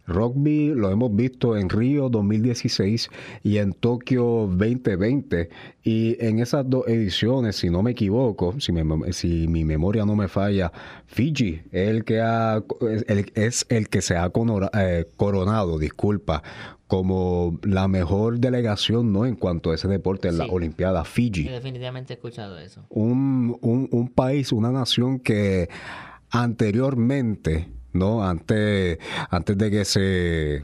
Rugby 0.08 0.74
lo 0.74 0.90
hemos 0.90 1.16
visto 1.16 1.58
en 1.58 1.70
Río 1.70 2.10
2016 2.10 3.10
y 3.44 3.58
en 3.58 3.74
Tokio 3.74 4.48
2020. 4.50 5.50
Y 5.84 6.18
en 6.26 6.40
esas 6.40 6.70
dos 6.70 6.88
ediciones, 6.88 7.58
si 7.58 7.70
no 7.70 7.84
me 7.84 7.92
equivoco, 7.92 8.56
si, 8.60 8.74
si 9.12 9.48
mi 9.48 9.66
memoria 9.66 10.06
no 10.06 10.16
me 10.16 10.28
falla, 10.28 10.72
Fiji 11.06 11.62
es 11.72 11.90
el 11.90 12.04
que, 12.04 12.22
ha, 12.22 12.64
es 13.36 13.66
el 13.70 13.90
que 13.90 14.02
se 14.02 14.16
ha 14.16 14.32
eh, 14.74 15.06
coronado, 15.18 15.78
disculpa, 15.78 16.42
como 16.88 17.60
la 17.64 17.88
mejor 17.88 18.40
delegación 18.40 19.12
¿no? 19.12 19.26
en 19.26 19.36
cuanto 19.36 19.72
a 19.72 19.76
ese 19.76 19.88
deporte 19.90 20.30
en 20.30 20.38
la 20.38 20.46
Olimpiada 20.46 21.04
Fiji. 21.04 21.44
definitivamente 21.44 22.14
he 22.14 22.16
escuchado 22.16 22.58
eso. 22.58 22.86
Un, 22.90 23.58
un, 23.62 23.90
un 23.92 24.08
país, 24.08 24.54
una 24.54 24.72
nación 24.72 25.20
que 25.20 25.70
anteriormente 26.30 27.68
¿no? 27.98 28.24
Antes, 28.24 29.00
antes 29.30 29.58
de 29.58 29.72
que 29.72 29.86
se 29.86 30.62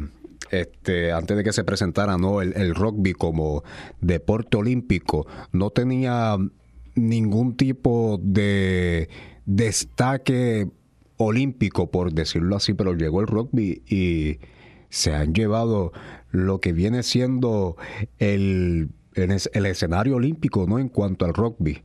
este, 0.54 1.12
antes 1.12 1.36
de 1.36 1.44
que 1.44 1.52
se 1.52 1.64
presentara 1.64 2.18
¿no? 2.18 2.42
el, 2.42 2.76
rugby 2.76 3.14
como 3.14 3.64
deporte 4.02 4.58
olímpico, 4.58 5.26
no 5.52 5.72
tenía 5.72 6.38
ningún 6.94 7.58
tipo 7.58 8.20
de 8.22 9.10
destaque 9.46 10.70
olímpico, 11.18 11.90
por 11.90 12.14
decirlo 12.14 12.56
así, 12.56 12.76
pero 12.76 12.94
llegó 12.94 13.22
el 13.22 13.28
rugby 13.28 13.82
y 13.88 14.38
se 14.90 15.16
han 15.16 15.34
llevado 15.34 15.92
lo 16.30 16.60
que 16.60 16.72
viene 16.72 17.02
siendo 17.02 17.76
el, 18.20 18.90
el 19.16 19.66
escenario 19.66 20.18
olímpico 20.18 20.68
¿no? 20.68 20.78
en 20.78 20.90
cuanto 20.90 21.26
al 21.26 21.34
rugby. 21.34 21.82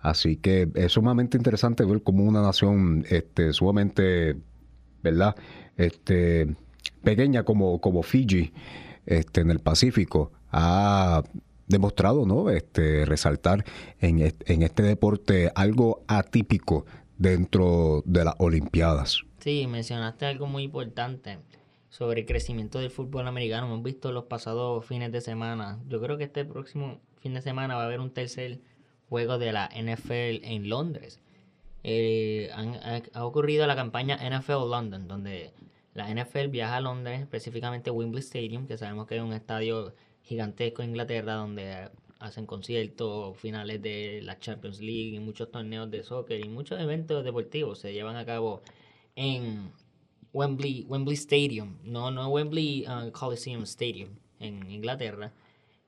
Así 0.00 0.36
que 0.36 0.68
es 0.74 0.92
sumamente 0.92 1.38
interesante 1.38 1.84
ver 1.84 2.02
cómo 2.02 2.24
una 2.24 2.42
nación 2.42 3.04
este, 3.08 3.52
sumamente 3.52 4.36
¿verdad? 5.02 5.34
Este, 5.76 6.54
pequeña 7.02 7.44
como, 7.44 7.80
como 7.80 8.02
Fiji 8.02 8.52
este, 9.06 9.40
en 9.40 9.50
el 9.50 9.60
Pacífico 9.60 10.32
ha 10.52 11.22
demostrado 11.66 12.26
¿no? 12.26 12.50
este, 12.50 13.04
resaltar 13.04 13.64
en, 14.00 14.34
en 14.46 14.62
este 14.62 14.82
deporte 14.82 15.50
algo 15.54 16.02
atípico 16.08 16.84
dentro 17.16 18.02
de 18.06 18.24
las 18.24 18.34
Olimpiadas. 18.38 19.22
Sí, 19.38 19.66
mencionaste 19.66 20.26
algo 20.26 20.46
muy 20.46 20.64
importante 20.64 21.38
sobre 21.88 22.20
el 22.20 22.26
crecimiento 22.26 22.78
del 22.78 22.90
fútbol 22.90 23.26
americano. 23.26 23.66
Hemos 23.66 23.82
visto 23.82 24.12
los 24.12 24.24
pasados 24.24 24.84
fines 24.84 25.12
de 25.12 25.20
semana. 25.20 25.78
Yo 25.88 26.00
creo 26.00 26.18
que 26.18 26.24
este 26.24 26.44
próximo 26.44 27.00
fin 27.20 27.34
de 27.34 27.42
semana 27.42 27.76
va 27.76 27.82
a 27.82 27.86
haber 27.86 28.00
un 28.00 28.10
tercer 28.10 28.60
juego 29.08 29.38
de 29.38 29.52
la 29.52 29.68
NFL 29.68 30.44
en 30.44 30.68
Londres 30.68 31.20
eh, 31.82 32.50
ha, 33.14 33.24
ocurrido 33.24 33.66
la 33.66 33.76
campaña 33.76 34.16
NFL 34.16 34.68
London, 34.70 35.08
donde 35.08 35.52
la 35.94 36.12
NFL 36.12 36.48
viaja 36.48 36.76
a 36.76 36.80
Londres, 36.80 37.20
específicamente 37.20 37.90
Wembley 37.90 38.20
Stadium, 38.20 38.66
que 38.66 38.76
sabemos 38.76 39.06
que 39.06 39.16
es 39.16 39.22
un 39.22 39.32
estadio 39.32 39.94
gigantesco 40.22 40.82
en 40.82 40.90
Inglaterra, 40.90 41.34
donde 41.34 41.90
hacen 42.20 42.46
conciertos, 42.46 43.36
finales 43.38 43.80
de 43.80 44.20
la 44.22 44.38
Champions 44.38 44.80
League 44.80 45.14
y 45.14 45.18
muchos 45.20 45.50
torneos 45.50 45.90
de 45.90 46.02
soccer 46.02 46.44
y 46.44 46.48
muchos 46.48 46.78
eventos 46.78 47.24
deportivos 47.24 47.78
se 47.78 47.92
llevan 47.92 48.16
a 48.16 48.26
cabo 48.26 48.62
en 49.16 49.72
Wembley, 50.32 50.84
Wembley 50.88 51.16
Stadium, 51.16 51.78
no, 51.82 52.10
no 52.10 52.28
Wembley 52.28 52.86
uh, 52.86 53.10
Coliseum 53.10 53.62
Stadium 53.62 54.10
en 54.38 54.70
Inglaterra. 54.70 55.32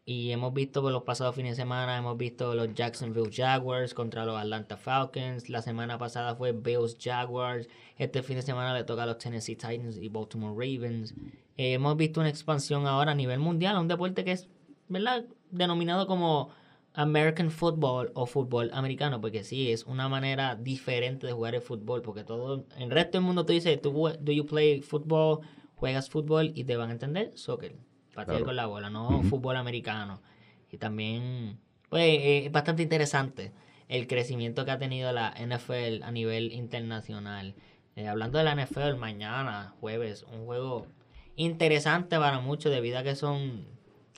Y 0.04 0.32
hemos 0.32 0.52
visto 0.52 0.82
por 0.82 0.90
los 0.90 1.04
pasados 1.04 1.36
fines 1.36 1.56
de 1.56 1.62
semana, 1.62 1.96
hemos 1.96 2.16
visto 2.16 2.56
los 2.56 2.74
Jacksonville 2.74 3.30
Jaguars 3.32 3.94
contra 3.94 4.26
los 4.26 4.36
Atlanta 4.36 4.76
Falcons. 4.76 5.48
La 5.48 5.62
semana 5.62 5.96
pasada 5.96 6.34
fue 6.34 6.50
Bills 6.50 6.96
Jaguars. 7.00 7.68
Este 7.98 8.24
fin 8.24 8.34
de 8.34 8.42
semana 8.42 8.74
le 8.74 8.82
toca 8.82 9.04
a 9.04 9.06
los 9.06 9.18
Tennessee 9.18 9.54
Titans 9.54 9.98
y 9.98 10.08
Baltimore 10.08 10.54
Ravens. 10.54 11.14
Eh, 11.56 11.74
hemos 11.74 11.96
visto 11.96 12.18
una 12.18 12.30
expansión 12.30 12.88
ahora 12.88 13.12
a 13.12 13.14
nivel 13.14 13.38
mundial, 13.38 13.78
un 13.78 13.86
deporte 13.86 14.24
que 14.24 14.32
es, 14.32 14.48
¿verdad? 14.88 15.24
Denominado 15.52 16.08
como 16.08 16.50
American 16.94 17.52
Football 17.52 18.10
o 18.14 18.26
fútbol 18.26 18.70
americano, 18.72 19.20
porque 19.20 19.44
sí, 19.44 19.70
es 19.70 19.84
una 19.84 20.08
manera 20.08 20.56
diferente 20.56 21.28
de 21.28 21.32
jugar 21.32 21.54
el 21.54 21.62
fútbol, 21.62 22.02
porque 22.02 22.24
todo, 22.24 22.66
el 22.76 22.90
resto 22.90 23.18
del 23.18 23.26
mundo 23.26 23.46
tú 23.46 23.52
dices, 23.52 23.80
¿do 23.80 24.32
you 24.32 24.46
play 24.46 24.80
football? 24.80 25.40
Juegas 25.76 26.10
fútbol 26.10 26.50
y 26.56 26.64
te 26.64 26.76
van 26.76 26.90
a 26.90 26.92
entender 26.92 27.30
soccer 27.36 27.91
patear 28.14 28.44
con 28.44 28.56
la 28.56 28.66
bola, 28.66 28.90
no 28.90 29.22
fútbol 29.22 29.56
americano. 29.56 30.20
Y 30.70 30.78
también, 30.78 31.58
pues, 31.88 32.04
eh, 32.04 32.46
es 32.46 32.52
bastante 32.52 32.82
interesante 32.82 33.52
el 33.88 34.06
crecimiento 34.06 34.64
que 34.64 34.70
ha 34.70 34.78
tenido 34.78 35.12
la 35.12 35.34
NFL 35.36 36.02
a 36.02 36.10
nivel 36.10 36.52
internacional. 36.52 37.54
Eh, 37.94 38.08
hablando 38.08 38.38
de 38.38 38.44
la 38.44 38.54
NFL, 38.54 38.96
mañana, 38.96 39.74
jueves, 39.80 40.24
un 40.32 40.46
juego 40.46 40.86
interesante 41.36 42.18
para 42.18 42.40
muchos 42.40 42.72
debido 42.72 42.98
a 42.98 43.02
que 43.02 43.14
son 43.14 43.66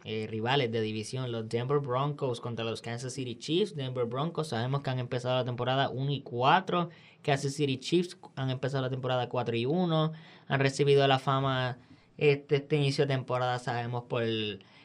eh, 0.05 0.27
rivales 0.29 0.71
de 0.71 0.81
división. 0.81 1.33
Los 1.33 1.49
Denver 1.49 1.79
Broncos 1.79 2.41
contra 2.41 2.65
los 2.65 2.83
Kansas 2.83 3.15
City 3.15 3.37
Chiefs. 3.37 3.75
Denver 3.75 4.05
Broncos 4.05 4.49
sabemos 4.49 4.83
que 4.83 4.91
han 4.91 4.99
empezado 4.99 5.37
la 5.37 5.45
temporada 5.45 5.89
1 5.89 6.13
y 6.13 6.21
4. 6.21 6.91
Kansas 7.23 7.55
City 7.55 7.79
Chiefs 7.79 8.19
han 8.37 8.51
empezado 8.51 8.83
la 8.83 8.91
temporada 8.91 9.29
4 9.29 9.57
y 9.57 9.67
1. 9.67 10.13
Han 10.47 10.61
recibido 10.61 11.09
la 11.09 11.19
fama 11.19 11.79
este, 12.17 12.57
este 12.57 12.77
inicio 12.77 13.07
de 13.07 13.15
temporada 13.15 13.59
sabemos 13.59 14.05
por 14.05 14.23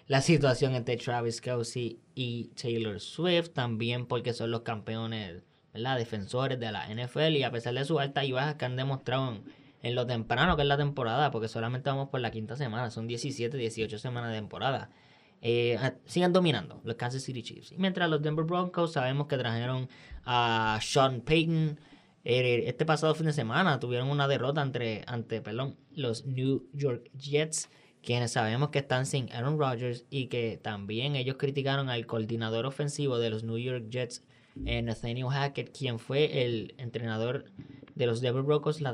la 0.08 0.22
situación 0.22 0.74
entre 0.74 0.98
Travis 0.98 1.40
Kelsey 1.40 2.00
y 2.16 2.46
Taylor 2.60 3.00
Swift, 3.00 3.50
también 3.50 4.08
porque 4.08 4.34
son 4.34 4.50
los 4.50 4.62
campeones, 4.62 5.44
¿verdad? 5.74 5.98
defensores 5.98 6.60
de 6.60 6.72
la 6.72 6.88
NFL 6.88 7.36
y 7.36 7.44
a 7.44 7.52
pesar 7.52 7.76
de 7.76 7.86
su 7.86 8.00
alta 8.00 8.26
y 8.26 8.32
bajas 8.32 8.56
que 8.56 8.66
han 8.66 8.76
demostrado 8.76 9.38
en, 9.82 9.96
lo 9.96 10.08
temprano 10.08 10.56
que 10.56 10.64
es 10.64 10.68
la 10.68 10.78
temporada, 10.78 11.30
porque 11.30 11.48
solamente 11.48 11.90
vamos 11.90 12.10
por 12.10 12.22
la 12.22 12.32
quinta 12.32 12.56
semana, 12.56 12.90
son 12.90 13.08
17, 13.08 13.56
18 13.56 14.00
semanas 14.00 14.32
de 14.32 14.38
temporada. 14.38 14.90
Eh, 15.42 15.80
siguen 16.06 16.34
dominando 16.34 16.82
los 16.84 16.96
Kansas 16.96 17.22
City 17.24 17.44
Chiefs. 17.44 17.72
Y 17.72 17.78
mientras 17.78 18.10
los 18.10 18.22
Denver 18.22 18.44
Broncos 18.44 18.94
sabemos 18.94 19.28
que 19.28 19.38
trajeron 19.38 19.88
a 20.26 20.80
Sean 20.82 21.22
Payton, 21.22 21.80
este 22.24 22.86
pasado 22.86 23.16
fin 23.16 23.28
de 23.28 23.34
semana 23.34 23.80
tuvieron 23.80 24.10
una 24.10 24.28
derrota 24.28 24.62
entre, 24.62 25.04
ante 25.08 25.42
perdón, 25.42 25.78
los 25.94 26.26
New 26.26 26.68
York 26.74 27.10
Jets, 27.18 27.70
quienes 28.04 28.32
sabemos 28.32 28.70
que 28.70 28.80
están 28.80 29.06
sin 29.06 29.32
Aaron 29.32 29.58
Rodgers 29.58 30.06
y 30.10 30.28
que 30.28 30.60
también 30.62 31.16
ellos 31.16 31.38
criticaron 31.38 31.90
al 31.90 32.06
coordinador 32.06 32.66
ofensivo 32.66 33.20
de 33.20 33.30
los 33.30 33.44
New 33.44 33.58
York 33.58 33.90
Jets, 33.90 34.24
eh, 34.66 34.82
Nathaniel 34.82 35.30
Hackett, 35.30 35.76
quien 35.78 36.00
fue 36.00 36.44
el 36.44 36.76
entrenador 36.78 37.46
de 37.96 38.06
los 38.06 38.22
Denver 38.22 38.44
Broncos 38.44 38.82
la, 38.82 38.92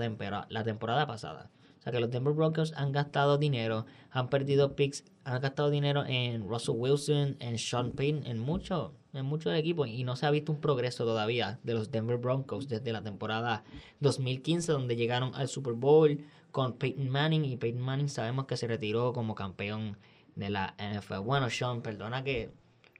la 0.49 0.63
temporada 0.63 1.07
pasada. 1.07 1.51
Sea 1.85 1.93
que 1.93 2.01
los 2.01 2.11
Denver 2.11 2.33
Broncos 2.33 2.73
han 2.75 2.91
gastado 2.91 3.37
dinero, 3.37 3.85
han 4.09 4.29
perdido 4.29 4.75
picks, 4.75 5.05
han 5.23 5.39
gastado 5.39 5.69
dinero 5.69 6.03
en 6.05 6.49
Russell 6.49 6.75
Wilson, 6.75 7.37
en 7.39 7.57
Sean 7.57 7.91
Payne, 7.91 8.29
en 8.29 8.39
mucho 8.39 8.95
en 9.13 9.25
muchos 9.25 9.53
equipos 9.53 9.87
y 9.87 10.03
no 10.03 10.17
se 10.17 10.25
ha 10.25 10.31
visto 10.31 10.51
un 10.51 10.59
progreso 10.59 11.05
todavía 11.05 11.57
de 11.63 11.73
los 11.73 11.89
Denver 11.89 12.17
Broncos 12.17 12.67
desde 12.67 12.91
la 12.91 13.01
temporada 13.01 13.63
2015 14.01 14.73
donde 14.73 14.97
llegaron 14.97 15.33
al 15.35 15.47
Super 15.47 15.73
Bowl 15.73 16.19
con 16.51 16.73
Peyton 16.73 17.07
Manning 17.07 17.45
y 17.45 17.55
Peyton 17.55 17.81
Manning 17.81 18.09
sabemos 18.09 18.45
que 18.45 18.57
se 18.57 18.67
retiró 18.67 19.13
como 19.13 19.33
campeón 19.33 19.97
de 20.35 20.49
la 20.49 20.75
NFL. 20.77 21.19
Bueno, 21.19 21.49
Sean, 21.49 21.81
perdona 21.81 22.23
que, 22.23 22.51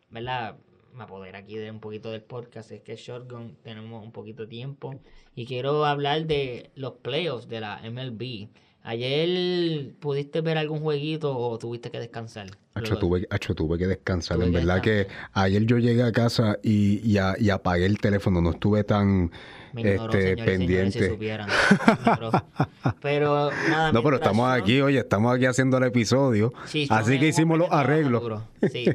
¿verdad? 0.09 0.57
Me 0.93 1.03
apodera 1.03 1.39
aquí 1.39 1.57
de 1.57 1.69
un 1.69 1.81
poquito 1.81 2.09
del 2.11 2.21
podcast, 2.21 2.71
es 2.71 2.81
que 2.81 2.95
Shotgun 2.95 3.57
tenemos 3.61 4.01
un 4.01 4.13
poquito 4.13 4.43
de 4.43 4.47
tiempo 4.47 4.95
y 5.35 5.45
quiero 5.45 5.83
hablar 5.83 6.25
de 6.25 6.71
los 6.75 6.93
playoffs 6.93 7.49
de 7.49 7.59
la 7.59 7.81
MLB. 7.83 8.47
¿Ayer 8.87 9.95
pudiste 9.99 10.41
ver 10.41 10.59
algún 10.59 10.79
jueguito 10.79 11.35
o 11.35 11.57
tuviste 11.57 11.89
que 11.89 11.99
descansar? 11.99 12.51
Acho, 12.75 12.99
tuve, 12.99 13.25
tuve 13.55 13.79
que 13.79 13.87
descansar. 13.87 14.39
en 14.43 14.51
verdad 14.51 14.79
que 14.79 15.07
ayer 15.33 15.65
yo 15.65 15.79
llegué 15.79 16.03
a 16.03 16.11
casa 16.11 16.59
y, 16.61 17.01
y, 17.03 17.49
apagué 17.49 17.87
el 17.87 17.97
teléfono. 17.97 18.41
No 18.41 18.51
estuve 18.51 18.83
tan 18.83 19.31
este, 19.75 20.37
pendiente. 20.37 21.17
pero 23.01 23.49
nada. 23.67 23.91
No, 23.91 24.03
pero 24.03 24.17
estamos 24.17 24.51
aquí, 24.51 24.79
oye, 24.81 24.99
estamos 24.99 25.35
aquí 25.35 25.47
haciendo 25.47 25.77
el 25.79 25.85
episodio. 25.85 26.53
así 26.89 27.19
que 27.19 27.29
hicimos 27.29 27.57
los 27.57 27.71
arreglos. 27.71 28.43
Sí. 28.71 28.85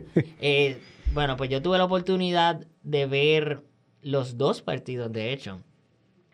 Eh, 0.41 0.79
bueno, 1.13 1.37
pues 1.37 1.51
yo 1.51 1.61
tuve 1.63 1.79
la 1.79 1.85
oportunidad 1.85 2.65
de 2.85 3.07
ver 3.07 3.65
los 4.03 4.39
dos 4.39 4.63
partidos, 4.63 5.11
de 5.11 5.33
hecho. 5.33 5.59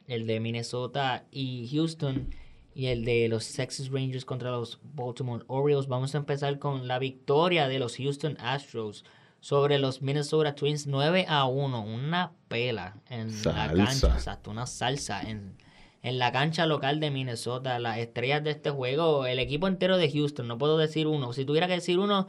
El 0.06 0.26
de 0.26 0.40
Minnesota 0.40 1.24
y 1.30 1.70
Houston 1.72 2.28
y 2.76 2.88
el 2.88 3.06
de 3.06 3.26
los 3.28 3.50
Texas 3.50 3.88
Rangers 3.90 4.26
contra 4.26 4.50
los 4.50 4.78
Baltimore 4.82 5.42
Orioles. 5.46 5.88
Vamos 5.88 6.14
a 6.14 6.18
empezar 6.18 6.58
con 6.58 6.86
la 6.86 6.98
victoria 6.98 7.68
de 7.68 7.78
los 7.78 7.96
Houston 7.96 8.36
Astros 8.38 9.02
sobre 9.40 9.78
los 9.78 10.02
Minnesota 10.02 10.54
Twins 10.54 10.86
9 10.86 11.24
a 11.26 11.46
1. 11.46 11.82
Una 11.82 12.32
pela 12.48 12.98
en 13.08 13.28
la 13.44 13.72
cancha, 13.72 14.08
exacto, 14.08 14.50
una 14.50 14.66
salsa 14.66 15.22
en, 15.22 15.56
en 16.02 16.18
la 16.18 16.32
cancha 16.32 16.66
local 16.66 17.00
de 17.00 17.10
Minnesota. 17.10 17.78
Las 17.78 17.96
estrellas 17.96 18.44
de 18.44 18.50
este 18.50 18.68
juego, 18.68 19.24
el 19.24 19.38
equipo 19.38 19.68
entero 19.68 19.96
de 19.96 20.12
Houston, 20.12 20.46
no 20.46 20.58
puedo 20.58 20.76
decir 20.76 21.06
uno. 21.06 21.32
Si 21.32 21.46
tuviera 21.46 21.68
que 21.68 21.74
decir 21.74 21.98
uno, 21.98 22.28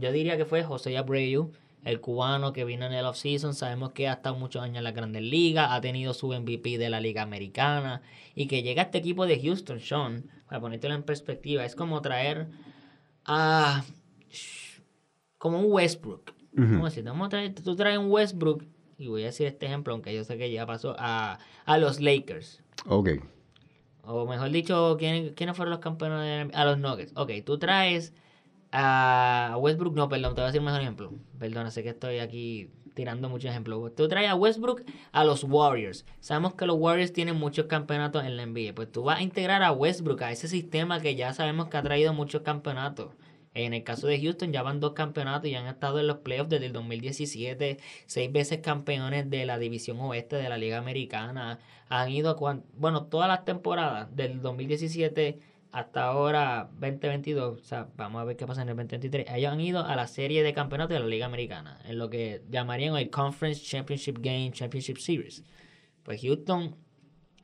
yo 0.00 0.10
diría 0.10 0.38
que 0.38 0.46
fue 0.46 0.64
José 0.64 0.96
Abreu, 0.96 1.52
el 1.84 2.00
cubano 2.00 2.52
que 2.52 2.64
vino 2.64 2.86
en 2.86 2.92
el 2.92 3.04
offseason. 3.04 3.54
Sabemos 3.54 3.92
que 3.92 4.08
ha 4.08 4.14
estado 4.14 4.36
muchos 4.36 4.62
años 4.62 4.78
en 4.78 4.84
la 4.84 4.92
Grandes 4.92 5.22
Ligas, 5.22 5.68
ha 5.70 5.80
tenido 5.80 6.14
su 6.14 6.28
MVP 6.28 6.78
de 6.78 6.90
la 6.90 7.00
Liga 7.00 7.22
Americana 7.22 8.02
y 8.34 8.46
que 8.46 8.62
llega 8.62 8.82
a 8.82 8.84
este 8.86 8.98
equipo 8.98 9.26
de 9.26 9.40
Houston, 9.40 9.80
Sean, 9.80 10.30
para 10.48 10.60
ponértelo 10.60 10.94
en 10.94 11.02
perspectiva, 11.02 11.64
es 11.64 11.74
como 11.74 12.00
traer 12.02 12.48
a. 13.24 13.84
como 15.38 15.60
un 15.60 15.72
Westbrook. 15.72 16.32
¿Cómo 16.56 16.86
decir? 16.86 17.04
Vamos 17.04 17.26
a 17.26 17.28
traer, 17.28 17.54
tú 17.54 17.76
traes 17.76 17.98
un 17.98 18.10
Westbrook, 18.10 18.64
y 18.96 19.08
voy 19.08 19.22
a 19.24 19.26
decir 19.26 19.46
este 19.46 19.66
ejemplo, 19.66 19.92
aunque 19.92 20.14
yo 20.14 20.24
sé 20.24 20.38
que 20.38 20.50
ya 20.50 20.64
pasó, 20.64 20.96
a, 20.98 21.38
a 21.66 21.78
los 21.78 22.00
Lakers. 22.00 22.62
Ok. 22.86 23.10
O 24.02 24.26
mejor 24.26 24.50
dicho, 24.50 24.96
¿quiénes, 24.98 25.32
¿quiénes 25.32 25.56
fueron 25.56 25.70
los 25.72 25.80
campeones? 25.80 26.20
De, 26.20 26.56
a 26.56 26.64
los 26.64 26.78
Nuggets. 26.78 27.12
Ok, 27.16 27.32
tú 27.44 27.58
traes 27.58 28.14
a 28.78 29.56
Westbrook, 29.58 29.94
no, 29.94 30.06
perdón, 30.06 30.34
te 30.34 30.42
voy 30.42 30.44
a 30.44 30.52
decir 30.52 30.60
mejor 30.60 30.82
ejemplo. 30.82 31.10
Perdona, 31.38 31.70
sé 31.70 31.82
que 31.82 31.88
estoy 31.88 32.18
aquí 32.18 32.70
tirando 32.92 33.30
muchos 33.30 33.50
ejemplos. 33.50 33.94
Tú 33.94 34.06
traes 34.06 34.28
a 34.28 34.34
Westbrook 34.34 34.82
a 35.12 35.24
los 35.24 35.44
Warriors. 35.44 36.04
Sabemos 36.20 36.54
que 36.54 36.66
los 36.66 36.76
Warriors 36.76 37.14
tienen 37.14 37.36
muchos 37.36 37.66
campeonatos 37.66 38.24
en 38.24 38.36
la 38.36 38.44
NBA. 38.44 38.74
Pues 38.74 38.92
tú 38.92 39.02
vas 39.02 39.20
a 39.20 39.22
integrar 39.22 39.62
a 39.62 39.72
Westbrook 39.72 40.22
a 40.22 40.30
ese 40.30 40.46
sistema 40.46 41.00
que 41.00 41.14
ya 41.14 41.32
sabemos 41.32 41.68
que 41.68 41.78
ha 41.78 41.82
traído 41.82 42.12
muchos 42.12 42.42
campeonatos. 42.42 43.14
En 43.54 43.72
el 43.72 43.82
caso 43.82 44.08
de 44.08 44.20
Houston 44.20 44.52
ya 44.52 44.62
van 44.62 44.80
dos 44.80 44.92
campeonatos 44.92 45.48
y 45.48 45.54
han 45.54 45.66
estado 45.66 45.98
en 45.98 46.06
los 46.06 46.18
playoffs 46.18 46.50
desde 46.50 46.66
el 46.66 46.74
2017, 46.74 47.78
seis 48.04 48.30
veces 48.30 48.58
campeones 48.58 49.30
de 49.30 49.46
la 49.46 49.58
división 49.58 49.98
oeste 50.00 50.36
de 50.36 50.50
la 50.50 50.58
Liga 50.58 50.76
Americana. 50.76 51.60
Han 51.88 52.10
ido, 52.10 52.36
bueno, 52.74 53.06
todas 53.06 53.28
las 53.28 53.46
temporadas 53.46 54.14
del 54.14 54.42
2017 54.42 55.55
hasta 55.76 56.04
ahora 56.04 56.70
2022, 56.80 57.60
o 57.60 57.62
sea, 57.62 57.88
vamos 57.96 58.22
a 58.22 58.24
ver 58.24 58.38
qué 58.38 58.46
pasa 58.46 58.62
en 58.62 58.70
el 58.70 58.76
2023. 58.76 59.26
Ellos 59.36 59.52
han 59.52 59.60
ido 59.60 59.84
a 59.84 59.94
la 59.94 60.06
serie 60.06 60.42
de 60.42 60.54
campeonatos 60.54 60.94
de 60.94 61.00
la 61.00 61.06
Liga 61.06 61.26
Americana, 61.26 61.78
en 61.84 61.98
lo 61.98 62.08
que 62.08 62.42
llamarían 62.48 62.96
el 62.96 63.10
Conference 63.10 63.62
Championship 63.62 64.16
Game, 64.20 64.52
Championship 64.52 64.96
Series. 64.96 65.44
Pues 66.02 66.22
Houston 66.22 66.76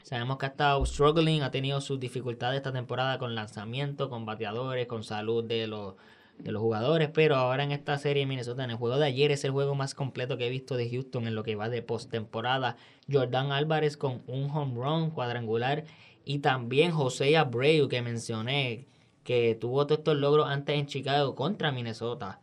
Sabemos 0.03 0.39
que 0.39 0.47
ha 0.47 0.49
estado 0.49 0.85
struggling, 0.85 1.43
ha 1.43 1.51
tenido 1.51 1.81
sus 1.81 2.01
dificultades 2.01 2.57
esta 2.57 2.73
temporada 2.73 3.19
con 3.19 3.35
lanzamiento, 3.35 4.09
con 4.09 4.25
bateadores, 4.25 4.87
con 4.87 5.05
salud 5.05 5.45
de 5.45 5.67
los, 5.67 5.95
de 6.39 6.53
los 6.53 6.61
jugadores, 6.61 7.11
pero 7.13 7.37
ahora 7.37 7.63
en 7.63 7.71
esta 7.71 7.99
serie 7.99 8.23
de 8.23 8.27
Minnesota, 8.27 8.65
en 8.65 8.71
el 8.71 8.77
juego 8.77 8.99
de 8.99 9.07
ayer, 9.07 9.31
es 9.31 9.45
el 9.45 9.53
juego 9.53 9.75
más 9.75 9.95
completo 9.95 10.39
que 10.39 10.47
he 10.47 10.51
visto 10.51 10.77
de 10.77 10.91
Houston 10.91 11.29
en 11.29 11.35
lo 11.35 11.45
que 11.45 11.55
va 11.55 11.69
de 11.69 11.83
postemporada. 11.83 12.77
Jordan 13.11 13.53
Álvarez 13.53 13.97
con 13.97 14.23
un 14.27 14.51
home 14.51 14.75
run 14.75 15.11
cuadrangular 15.11 15.85
y 16.25 16.39
también 16.39 16.93
José 16.93 17.37
Abreu 17.37 17.89
que 17.89 18.03
mencioné, 18.03 18.87
que 19.25 19.55
tuvo 19.55 19.87
todos 19.87 20.01
estos 20.01 20.17
logros 20.17 20.49
antes 20.49 20.77
en 20.77 20.87
Chicago 20.87 21.35
contra 21.35 21.73
Minnesota, 21.73 22.41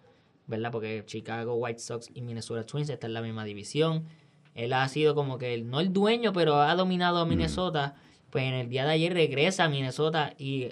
¿verdad? 0.47 0.71
Porque 0.71 1.03
Chicago 1.05 1.55
White 1.55 1.79
Sox 1.79 2.09
y 2.13 2.21
Minnesota 2.21 2.65
Twins 2.65 2.89
están 2.89 3.09
en 3.09 3.13
la 3.13 3.21
misma 3.21 3.45
división. 3.45 4.05
Él 4.55 4.73
ha 4.73 4.87
sido 4.87 5.15
como 5.15 5.37
que, 5.37 5.61
no 5.61 5.79
el 5.79 5.93
dueño, 5.93 6.33
pero 6.33 6.55
ha 6.55 6.75
dominado 6.75 7.19
a 7.19 7.25
mm. 7.25 7.29
Minnesota. 7.29 7.95
Pues 8.29 8.43
en 8.45 8.53
el 8.53 8.69
día 8.69 8.85
de 8.85 8.91
ayer 8.91 9.13
regresa 9.13 9.65
a 9.65 9.69
Minnesota 9.69 10.33
y 10.37 10.69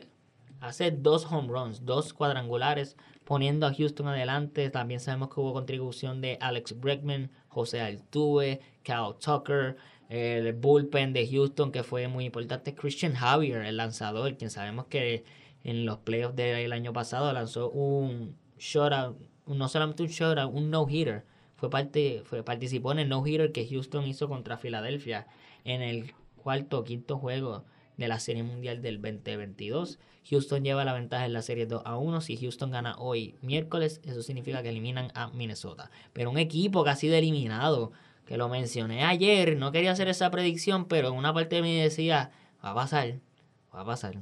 hace 0.60 0.92
dos 0.92 1.26
home 1.26 1.48
runs, 1.48 1.86
dos 1.86 2.14
cuadrangulares, 2.14 2.98
poniendo 3.24 3.66
a 3.66 3.74
Houston 3.74 4.08
adelante. 4.08 4.70
También 4.70 5.00
sabemos 5.00 5.30
que 5.30 5.40
hubo 5.40 5.54
contribución 5.54 6.22
de 6.22 6.38
Alex 6.42 6.80
Bregman, 6.80 7.32
José 7.48 7.82
Altuve, 7.82 8.62
Cal 8.84 9.16
Tucker, 9.20 9.78
el 10.10 10.54
bullpen 10.54 11.14
de 11.14 11.28
Houston, 11.28 11.72
que 11.72 11.84
fue 11.84 12.08
muy 12.08 12.26
importante. 12.26 12.76
Christian 12.76 13.14
Javier, 13.14 13.64
el 13.64 13.78
lanzador, 13.78 14.38
quien 14.38 14.50
sabemos 14.50 14.86
que 14.88 15.24
en 15.64 15.86
los 15.86 15.98
playoffs 16.00 16.36
del 16.36 16.72
año 16.72 16.94
pasado 16.94 17.32
lanzó 17.34 17.70
un 17.70 18.36
shutout, 18.58 19.18
no 19.48 19.68
solamente 19.68 20.04
un 20.04 20.10
shutout, 20.10 20.54
un 20.54 20.70
no-hitter 20.70 21.26
fue 21.58 21.70
parte, 21.72 22.22
fue, 22.24 22.44
participó 22.44 22.92
en 22.92 23.00
el 23.00 23.10
no-hitter 23.10 23.52
que 23.52 23.68
Houston 23.68 24.06
hizo 24.06 24.30
contra 24.30 24.58
Filadelfia 24.58 25.28
en 25.66 25.82
el 25.82 26.14
cuarto 26.36 26.80
o 26.80 26.84
quinto 26.84 27.18
juego 27.18 27.66
de 27.98 28.08
la 28.08 28.20
Serie 28.20 28.44
Mundial 28.44 28.82
del 28.84 29.02
2022. 29.02 30.00
Houston 30.30 30.64
lleva 30.64 30.86
la 30.86 30.94
ventaja 30.94 31.26
en 31.26 31.34
la 31.34 31.42
Serie 31.42 31.66
2 31.66 31.82
a 31.84 31.98
1. 31.98 32.22
Si 32.22 32.38
Houston 32.38 32.70
gana 32.70 32.96
hoy 33.00 33.36
miércoles, 33.42 34.02
eso 34.04 34.22
significa 34.22 34.62
que 34.62 34.70
eliminan 34.70 35.12
a 35.16 35.30
Minnesota. 35.30 35.90
Pero 36.14 36.30
un 36.30 36.38
equipo 36.38 36.84
que 36.84 36.92
ha 36.92 36.96
sido 36.96 37.16
eliminado, 37.16 37.92
que 38.28 38.38
lo 38.38 38.50
mencioné 38.50 39.04
ayer, 39.04 39.58
no 39.58 39.72
quería 39.72 39.92
hacer 39.92 40.10
esa 40.10 40.30
predicción, 40.30 40.86
pero 40.86 41.14
una 41.14 41.34
parte 41.34 41.56
de 41.56 41.62
mí 41.62 41.80
decía, 41.80 42.32
va 42.64 42.72
a 42.72 42.76
pasar, 42.76 43.20
va 43.74 43.82
a 43.82 43.86
pasar. 43.86 44.22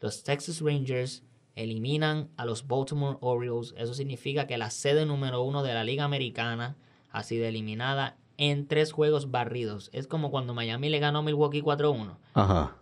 Los 0.00 0.24
Texas 0.24 0.60
Rangers 0.60 1.22
eliminan 1.54 2.30
a 2.36 2.44
los 2.44 2.66
Baltimore 2.66 3.16
Orioles. 3.20 3.74
Eso 3.78 3.94
significa 3.94 4.46
que 4.46 4.58
la 4.58 4.70
sede 4.70 5.06
número 5.06 5.42
uno 5.42 5.62
de 5.62 5.72
la 5.72 5.84
Liga 5.84 6.04
Americana 6.04 6.76
ha 7.10 7.22
sido 7.22 7.46
eliminada 7.46 8.16
en 8.36 8.66
tres 8.66 8.92
juegos 8.92 9.30
barridos. 9.30 9.90
Es 9.92 10.06
como 10.06 10.30
cuando 10.30 10.54
Miami 10.54 10.88
le 10.88 10.98
ganó 10.98 11.20
a 11.20 11.22
Milwaukee 11.22 11.62
4-1. 11.62 12.16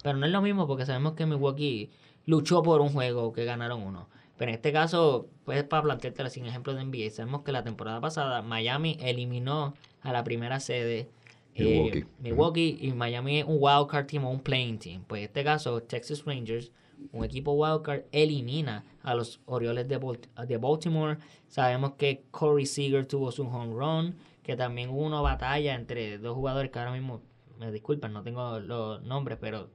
Pero 0.02 0.18
no 0.18 0.26
es 0.26 0.32
lo 0.32 0.42
mismo 0.42 0.66
porque 0.66 0.86
sabemos 0.86 1.12
que 1.12 1.26
Milwaukee 1.26 1.90
luchó 2.24 2.62
por 2.62 2.80
un 2.80 2.90
juego 2.90 3.32
que 3.32 3.44
ganaron 3.44 3.82
uno. 3.82 4.08
Pero 4.36 4.50
en 4.50 4.56
este 4.56 4.72
caso, 4.72 5.28
pues 5.44 5.64
para 5.64 5.82
plantearte 5.82 6.28
sin 6.30 6.46
ejemplo 6.46 6.74
de 6.74 6.84
NBA, 6.84 7.10
sabemos 7.10 7.42
que 7.42 7.52
la 7.52 7.64
temporada 7.64 8.00
pasada 8.00 8.42
Miami 8.42 8.98
eliminó 9.00 9.74
a 10.02 10.12
la 10.12 10.24
primera 10.24 10.60
sede 10.60 11.08
Milwaukee, 11.54 11.98
eh, 11.98 12.06
Milwaukee 12.20 12.78
y 12.80 12.92
Miami 12.92 13.38
es 13.40 13.44
un 13.46 13.56
wildcard 13.58 14.06
team 14.06 14.24
o 14.24 14.30
un 14.30 14.40
playing 14.40 14.78
team. 14.78 15.04
Pues 15.06 15.20
en 15.20 15.24
este 15.26 15.42
caso, 15.42 15.82
Texas 15.82 16.24
Rangers 16.24 16.70
un 17.12 17.24
equipo 17.24 17.52
wildcard 17.52 18.04
elimina 18.12 18.84
a 19.02 19.14
los 19.14 19.40
Orioles 19.46 19.86
de, 19.88 20.58
Baltimore. 20.58 21.18
Sabemos 21.48 21.92
que 21.94 22.24
Corey 22.30 22.66
Seager 22.66 23.06
tuvo 23.06 23.30
su 23.32 23.44
home 23.44 23.74
run, 23.74 24.16
que 24.42 24.56
también 24.56 24.90
hubo 24.90 25.04
una 25.04 25.20
batalla 25.20 25.74
entre 25.74 26.18
dos 26.18 26.34
jugadores 26.34 26.70
que 26.70 26.78
ahora 26.78 26.92
mismo, 26.92 27.22
me 27.58 27.70
disculpan, 27.72 28.12
no 28.12 28.22
tengo 28.22 28.60
los 28.60 29.02
nombres, 29.02 29.38
pero 29.40 29.70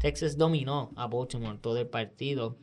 Texas 0.00 0.36
dominó 0.36 0.90
a 0.96 1.06
Baltimore 1.06 1.58
todo 1.60 1.78
el 1.78 1.86
partido. 1.86 2.56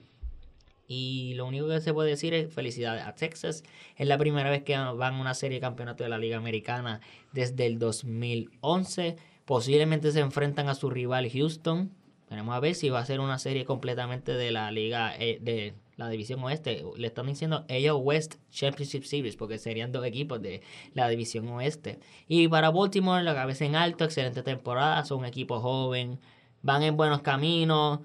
Y 0.87 1.33
lo 1.35 1.45
único 1.45 1.67
que 1.67 1.81
se 1.81 1.93
puede 1.93 2.09
decir 2.09 2.33
es 2.33 2.53
felicidades 2.53 3.03
a 3.03 3.15
Texas. 3.15 3.63
Es 3.95 4.07
la 4.07 4.17
primera 4.17 4.49
vez 4.49 4.63
que 4.63 4.77
van 4.77 5.15
a 5.15 5.21
una 5.21 5.33
serie 5.33 5.57
de 5.57 5.61
campeonato 5.61 6.03
de 6.03 6.09
la 6.09 6.17
Liga 6.17 6.37
Americana 6.37 7.01
desde 7.33 7.65
el 7.65 7.79
2011. 7.79 9.15
Posiblemente 9.45 10.11
se 10.11 10.19
enfrentan 10.19 10.69
a 10.69 10.75
su 10.75 10.89
rival 10.89 11.29
Houston 11.29 11.91
Veremos 12.29 12.55
a 12.55 12.59
ver 12.59 12.73
si 12.73 12.89
va 12.89 12.99
a 12.99 13.05
ser 13.05 13.19
una 13.19 13.37
serie 13.37 13.65
completamente 13.65 14.33
de 14.33 14.51
la 14.51 14.71
liga 14.71 15.15
eh, 15.17 15.37
de 15.41 15.75
la 15.95 16.09
división 16.09 16.43
oeste. 16.43 16.83
Le 16.97 17.07
están 17.07 17.27
diciendo 17.27 17.65
ellos 17.67 17.99
West 18.01 18.35
Championship 18.49 19.03
Series 19.03 19.35
porque 19.35 19.59
serían 19.59 19.91
dos 19.91 20.05
equipos 20.05 20.41
de 20.41 20.61
la 20.93 21.07
división 21.07 21.47
oeste. 21.49 21.99
Y 22.27 22.47
para 22.47 22.71
Baltimore 22.71 23.23
la 23.23 23.35
cabeza 23.35 23.65
en 23.65 23.75
alto, 23.75 24.05
excelente 24.05 24.41
temporada, 24.41 25.05
son 25.05 25.19
un 25.19 25.25
equipo 25.25 25.59
joven, 25.59 26.19
van 26.63 26.81
en 26.81 26.97
buenos 26.97 27.21
caminos. 27.21 27.99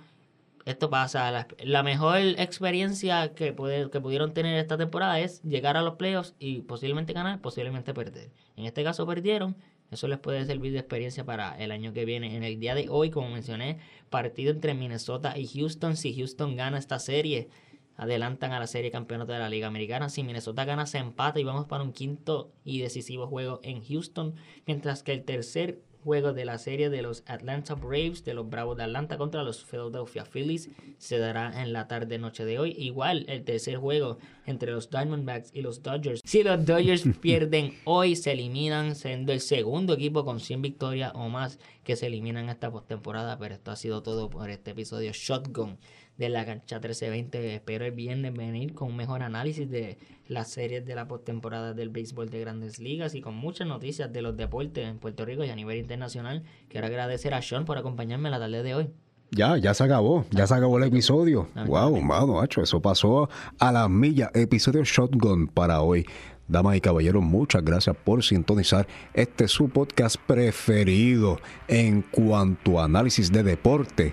Esto 0.70 0.88
pasa, 0.88 1.46
la, 1.64 1.82
mejor 1.82 2.18
experiencia 2.18 3.34
que, 3.34 3.56
que 3.56 4.00
pudieron 4.00 4.32
tener 4.32 4.56
esta 4.56 4.78
temporada 4.78 5.18
es 5.18 5.42
llegar 5.42 5.76
a 5.76 5.82
los 5.82 5.96
playoffs 5.96 6.36
y 6.38 6.60
posiblemente 6.60 7.12
ganar, 7.12 7.40
posiblemente 7.40 7.92
perder. 7.92 8.30
En 8.56 8.66
este 8.66 8.84
caso 8.84 9.04
perdieron, 9.04 9.56
eso 9.90 10.06
les 10.06 10.20
puede 10.20 10.44
servir 10.44 10.72
de 10.72 10.78
experiencia 10.78 11.24
para 11.24 11.58
el 11.58 11.72
año 11.72 11.92
que 11.92 12.04
viene. 12.04 12.36
En 12.36 12.44
el 12.44 12.60
día 12.60 12.76
de 12.76 12.88
hoy, 12.88 13.10
como 13.10 13.30
mencioné, 13.30 13.78
partido 14.10 14.52
entre 14.52 14.74
Minnesota 14.74 15.36
y 15.36 15.48
Houston. 15.48 15.96
Si 15.96 16.14
Houston 16.14 16.54
gana 16.54 16.78
esta 16.78 17.00
serie, 17.00 17.48
adelantan 17.96 18.52
a 18.52 18.60
la 18.60 18.68
serie 18.68 18.92
campeonato 18.92 19.32
de 19.32 19.40
la 19.40 19.48
Liga 19.48 19.66
Americana. 19.66 20.08
Si 20.08 20.22
Minnesota 20.22 20.64
gana, 20.64 20.86
se 20.86 20.98
empata 20.98 21.40
y 21.40 21.44
vamos 21.44 21.66
para 21.66 21.82
un 21.82 21.92
quinto 21.92 22.52
y 22.64 22.80
decisivo 22.80 23.26
juego 23.26 23.58
en 23.64 23.82
Houston. 23.82 24.36
Mientras 24.66 25.02
que 25.02 25.10
el 25.10 25.24
tercer 25.24 25.80
juego 26.04 26.32
de 26.32 26.44
la 26.44 26.58
serie 26.58 26.90
de 26.90 27.02
los 27.02 27.22
Atlanta 27.26 27.74
Braves, 27.74 28.24
de 28.24 28.34
los 28.34 28.48
Bravos 28.48 28.76
de 28.76 28.84
Atlanta 28.84 29.18
contra 29.18 29.42
los 29.42 29.64
Philadelphia 29.64 30.24
Phillies, 30.24 30.70
se 30.98 31.18
dará 31.18 31.62
en 31.62 31.72
la 31.72 31.88
tarde 31.88 32.18
noche 32.18 32.44
de 32.44 32.58
hoy. 32.58 32.74
Igual 32.78 33.24
el 33.28 33.44
tercer 33.44 33.76
juego 33.76 34.18
entre 34.46 34.72
los 34.72 34.90
Diamondbacks 34.90 35.50
y 35.54 35.62
los 35.62 35.82
Dodgers. 35.82 36.20
Si 36.24 36.42
los 36.42 36.64
Dodgers 36.64 37.04
pierden 37.20 37.74
hoy, 37.84 38.16
se 38.16 38.32
eliminan, 38.32 38.94
siendo 38.94 39.32
el 39.32 39.40
segundo 39.40 39.94
equipo 39.94 40.24
con 40.24 40.40
100 40.40 40.62
victorias 40.62 41.12
o 41.14 41.28
más 41.28 41.58
que 41.84 41.96
se 41.96 42.06
eliminan 42.06 42.48
esta 42.48 42.70
postemporada. 42.70 43.38
Pero 43.38 43.54
esto 43.54 43.70
ha 43.70 43.76
sido 43.76 44.02
todo 44.02 44.30
por 44.30 44.50
este 44.50 44.72
episodio 44.72 45.12
Shotgun 45.12 45.78
de 46.20 46.28
la 46.28 46.44
cancha 46.44 46.76
1320. 46.76 47.54
Espero 47.54 47.86
el 47.86 47.92
viernes 47.92 48.34
venir 48.34 48.74
con 48.74 48.88
un 48.88 48.96
mejor 48.96 49.22
análisis 49.22 49.68
de 49.68 49.98
las 50.28 50.50
series 50.50 50.84
de 50.84 50.94
la 50.94 51.08
postemporada 51.08 51.72
del 51.72 51.88
béisbol 51.88 52.28
de 52.28 52.40
grandes 52.40 52.78
ligas 52.78 53.14
y 53.14 53.22
con 53.22 53.34
muchas 53.34 53.66
noticias 53.66 54.12
de 54.12 54.20
los 54.20 54.36
deportes 54.36 54.86
en 54.86 54.98
Puerto 54.98 55.24
Rico 55.24 55.44
y 55.44 55.48
a 55.48 55.56
nivel 55.56 55.78
internacional. 55.78 56.44
Quiero 56.68 56.86
agradecer 56.86 57.32
a 57.32 57.40
Sean 57.40 57.64
por 57.64 57.78
acompañarme 57.78 58.28
la 58.28 58.38
tarde 58.38 58.62
de 58.62 58.74
hoy. 58.74 58.90
Ya, 59.30 59.56
ya 59.56 59.72
se 59.72 59.82
acabó, 59.82 60.26
ya 60.30 60.46
se 60.46 60.54
acabó 60.54 60.76
el 60.76 60.84
episodio. 60.84 61.48
Wow, 61.66 61.98
mano, 62.02 62.34
macho, 62.34 62.60
eso 62.60 62.82
pasó 62.82 63.30
a 63.58 63.72
la 63.72 63.88
milla. 63.88 64.30
Episodio 64.34 64.84
Shotgun 64.84 65.48
para 65.48 65.80
hoy. 65.80 66.04
Damas 66.48 66.76
y 66.76 66.80
caballeros, 66.80 67.22
muchas 67.22 67.64
gracias 67.64 67.96
por 67.96 68.24
sintonizar 68.24 68.86
este 69.14 69.48
su 69.48 69.70
podcast 69.70 70.16
preferido 70.26 71.38
en 71.68 72.02
cuanto 72.02 72.78
a 72.78 72.84
análisis 72.84 73.32
de 73.32 73.44
deporte, 73.44 74.12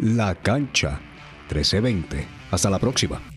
La 0.00 0.34
Cancha 0.34 1.00
1320. 1.48 2.26
Hasta 2.50 2.70
la 2.70 2.78
próxima. 2.78 3.35